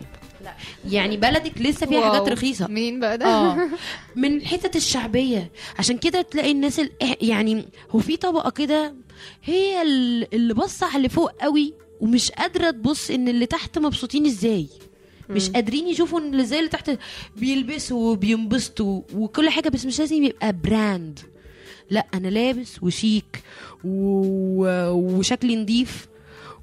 [0.90, 2.12] يعني بلدك لسه فيها wow.
[2.14, 2.68] حاجات رخيصة.
[2.68, 3.70] مين بقى ده؟ آه.
[4.16, 5.52] من الحتت الشعبية.
[5.80, 6.90] عشان كده تلاقي الناس ال...
[7.22, 8.94] يعني هو في طبقة كده
[9.44, 14.26] هي ال- اللي باصة على اللي فوق قوي ومش قادرة تبص إن اللي تحت مبسوطين
[14.26, 14.68] إزاي.
[15.30, 15.50] مش.
[15.50, 16.92] قادرين يشوفوا إن اللي زي اللي تحت
[17.38, 21.20] بيلبسوا وبينبسطوا وكل حاجة بس مش لازم يبقى براند
[21.90, 23.44] لا أنا لابس وشيك
[23.84, 24.68] و...
[24.92, 26.09] وشكلي نظيف و...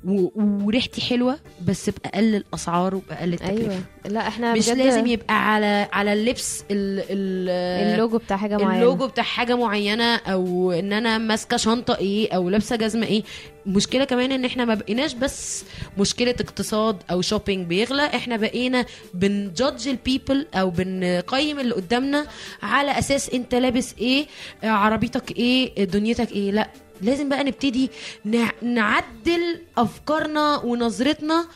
[0.06, 1.38] وريحتي حلوة
[1.68, 3.70] بس بأقل الأسعار وبأقل التكلفة.
[3.72, 3.80] أيوه.
[4.06, 7.48] لا إحنا مش بجد لازم يبقى على على اللبس ال ال
[7.94, 8.82] اللوجو بتاع حاجة معينة.
[8.82, 13.22] اللوجو بتاع حاجة معينة أو إن أنا ماسكة شنطة إيه أو لابسة جزمة إيه.
[13.66, 15.64] مشكلة كمان إن إحنا ما بقيناش بس
[15.98, 22.26] مشكلة اقتصاد أو shopping بيغلى إحنا بقينا بن judge ال people أو بنقيم اللي قدامنا
[22.62, 24.26] على أساس أنت لابس إيه
[24.62, 26.50] عربيتك إيه دنيتك إيه.
[26.50, 26.68] لا
[27.02, 27.90] لازم بقى نبتدي
[28.24, 31.46] نع- نعدل أفكارنا ونظرتنا.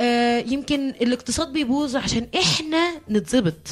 [0.00, 3.68] آه يمكن الاقتصاد بيبوظ عشان إحنا نتظبط.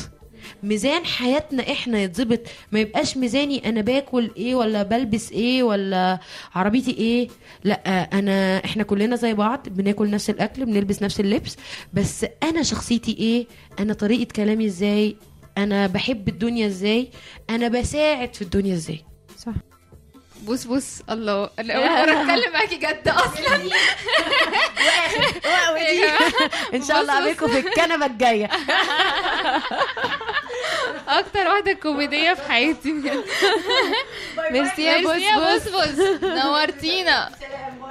[0.62, 2.40] ميزان حياتنا إحنا يتظبط.
[2.72, 6.18] ما يبقاش ميزاني أنا باكل إيه ولا بلبس إيه ولا
[6.54, 7.28] عربيتي إيه.
[7.64, 11.56] لأ أنا إحنا كلنا زي بعض بناكل نفس الأكل بنلبس نفس اللبس.
[11.92, 13.46] بس أنا شخصيتي إيه؟
[13.78, 15.16] أنا طريقة كلامي إزاي؟
[15.58, 17.08] أنا بحب الدنيا إزاي؟
[17.50, 19.00] أنا بساعد في الدنيا إزاي؟
[19.38, 19.52] صح.
[20.43, 21.51] بص بص الله.
[21.59, 23.57] أنا اول مره اتكلم معاكي جد أصلا.
[26.74, 28.51] إن شاء الله أقابلكم في الكنبة الجاية.
[31.09, 32.93] أكتر واحدة كوميدية في حياتي.
[34.51, 37.30] ميرسي يا ميرسي يا بص بص بص نورتينا.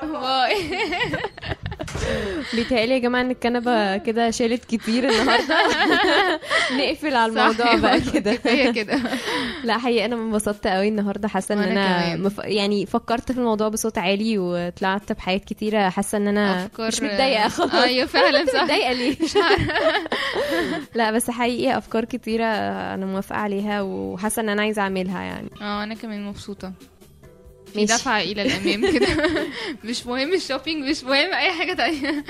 [0.04, 0.78] bye.
[2.56, 5.58] بيتهيألي يا جماعة إن الكنبة كده شالت كتير النهارده.
[6.78, 8.36] نقفل على الموضوع بقى كده.
[8.36, 9.00] كفاية كده.
[9.64, 11.00] لا حقيقي أنا انبسطت قوي إن
[11.60, 12.22] وأنا أنا كمان.
[12.24, 12.40] مف...
[12.44, 15.90] يعني فكرت في الموضوع بصوت عالي وطلعت بحاجات كتيرة.
[15.90, 17.74] حاسة إن أنا أفكار- مش متضايقة خالص.
[17.76, 18.62] أيوة فعلا صح.
[18.64, 19.16] متضايقة ليه؟
[20.96, 22.46] لا بس حقيقي أفكار كتيرة
[22.94, 25.50] أنا موافقة عليها وحاسة إن أنا عايزة أعملها يعني.
[25.62, 26.72] آه أنا كمان مبسوطة.
[27.74, 27.86] في.
[27.86, 29.08] دفعه إلى الأمام كده.
[29.84, 32.24] مش مهم ال shopping مش مهم أي حاجة تانية.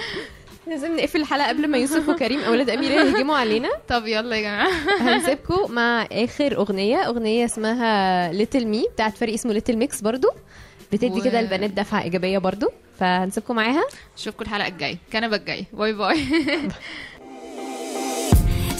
[0.67, 3.69] لازم نقفل الحلقة قبل ما يوسف وكريم أولاد أميرة يهجموا علينا.
[3.89, 4.69] طب يلا يا جماعة.
[5.15, 10.27] هنسيبكم مع آخر أغنية أغنية اسمها Little Me بتاعت فريق اسمه ليتل ميكس برضو.
[10.91, 12.67] بتدي و- كده البنات دفعة إيجابية برضو
[12.99, 13.83] فهنسيبكم معاها.
[14.17, 14.97] أشوفكم الحلقة الجاية.
[15.13, 16.17] كنبه الجايه باي باي.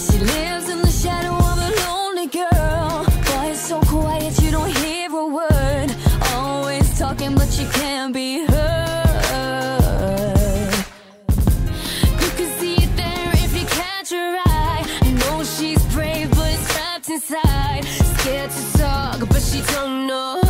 [0.04, 3.04] She lives in the shadow of a lonely girl.
[3.28, 4.81] Boy, it's so quiet, you don't hear
[7.62, 9.54] she can't be heard.
[12.20, 14.84] You can see it there if you catch her eye.
[15.02, 17.84] I Know she's brave, but it's trapped inside.
[17.84, 20.41] Scared to talk, but she don't know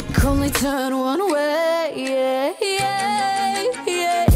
[0.00, 1.92] clock, only turn one way.
[1.96, 4.26] Yeah, yeah, yeah.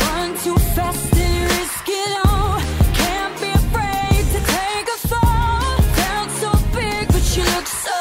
[0.00, 2.60] Run too fast and risk it all.
[3.00, 5.76] Can't be afraid to take a fall.
[6.40, 8.00] So big, but you look so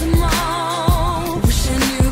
[0.00, 1.40] small.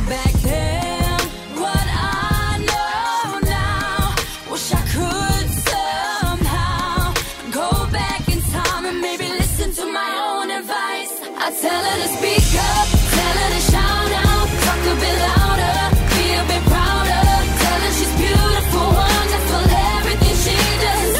[0.08, 1.18] Back then
[1.62, 4.14] what I know now.
[4.50, 7.12] Wish I could somehow
[7.50, 11.25] go back in time and maybe listen to my own advice.
[11.46, 15.94] I tell her to speak up, tell her to shout out, talk a bit louder,
[16.18, 17.22] be a bit prouder.
[17.62, 19.62] Tell her she's beautiful, wonderful,
[19.94, 21.14] everything she does.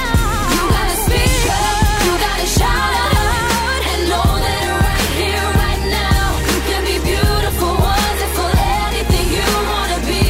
[0.00, 6.32] You gotta speak up, you gotta shout out, and know that right here, right now,
[6.40, 8.48] you can be beautiful, wonderful,
[8.88, 10.24] anything you wanna be.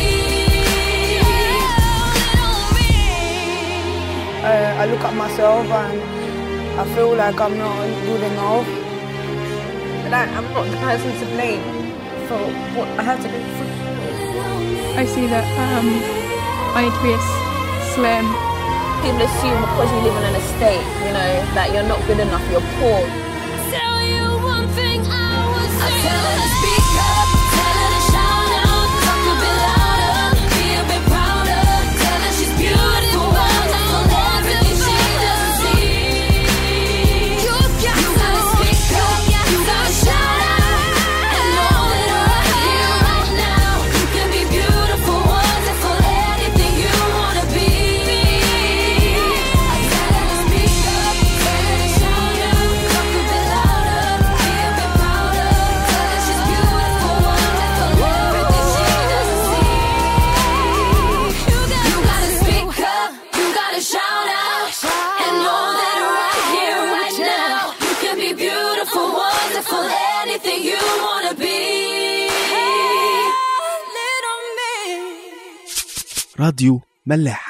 [4.42, 6.09] Oh, uh, I look at myself and
[6.80, 7.76] I feel like I'm not
[8.08, 8.66] good enough.
[10.08, 11.60] Like I'm not the person to blame
[12.24, 12.40] for
[12.72, 14.96] what I have to go through.
[14.96, 15.88] I see that um,
[16.72, 17.26] I need to be as
[17.92, 18.24] slim.
[19.04, 22.40] People assume because you live in an estate, you know, that you're not good enough,
[22.48, 23.04] you're poor.
[23.68, 26.79] Tell you one thing I would
[76.40, 77.49] راديو ملاح.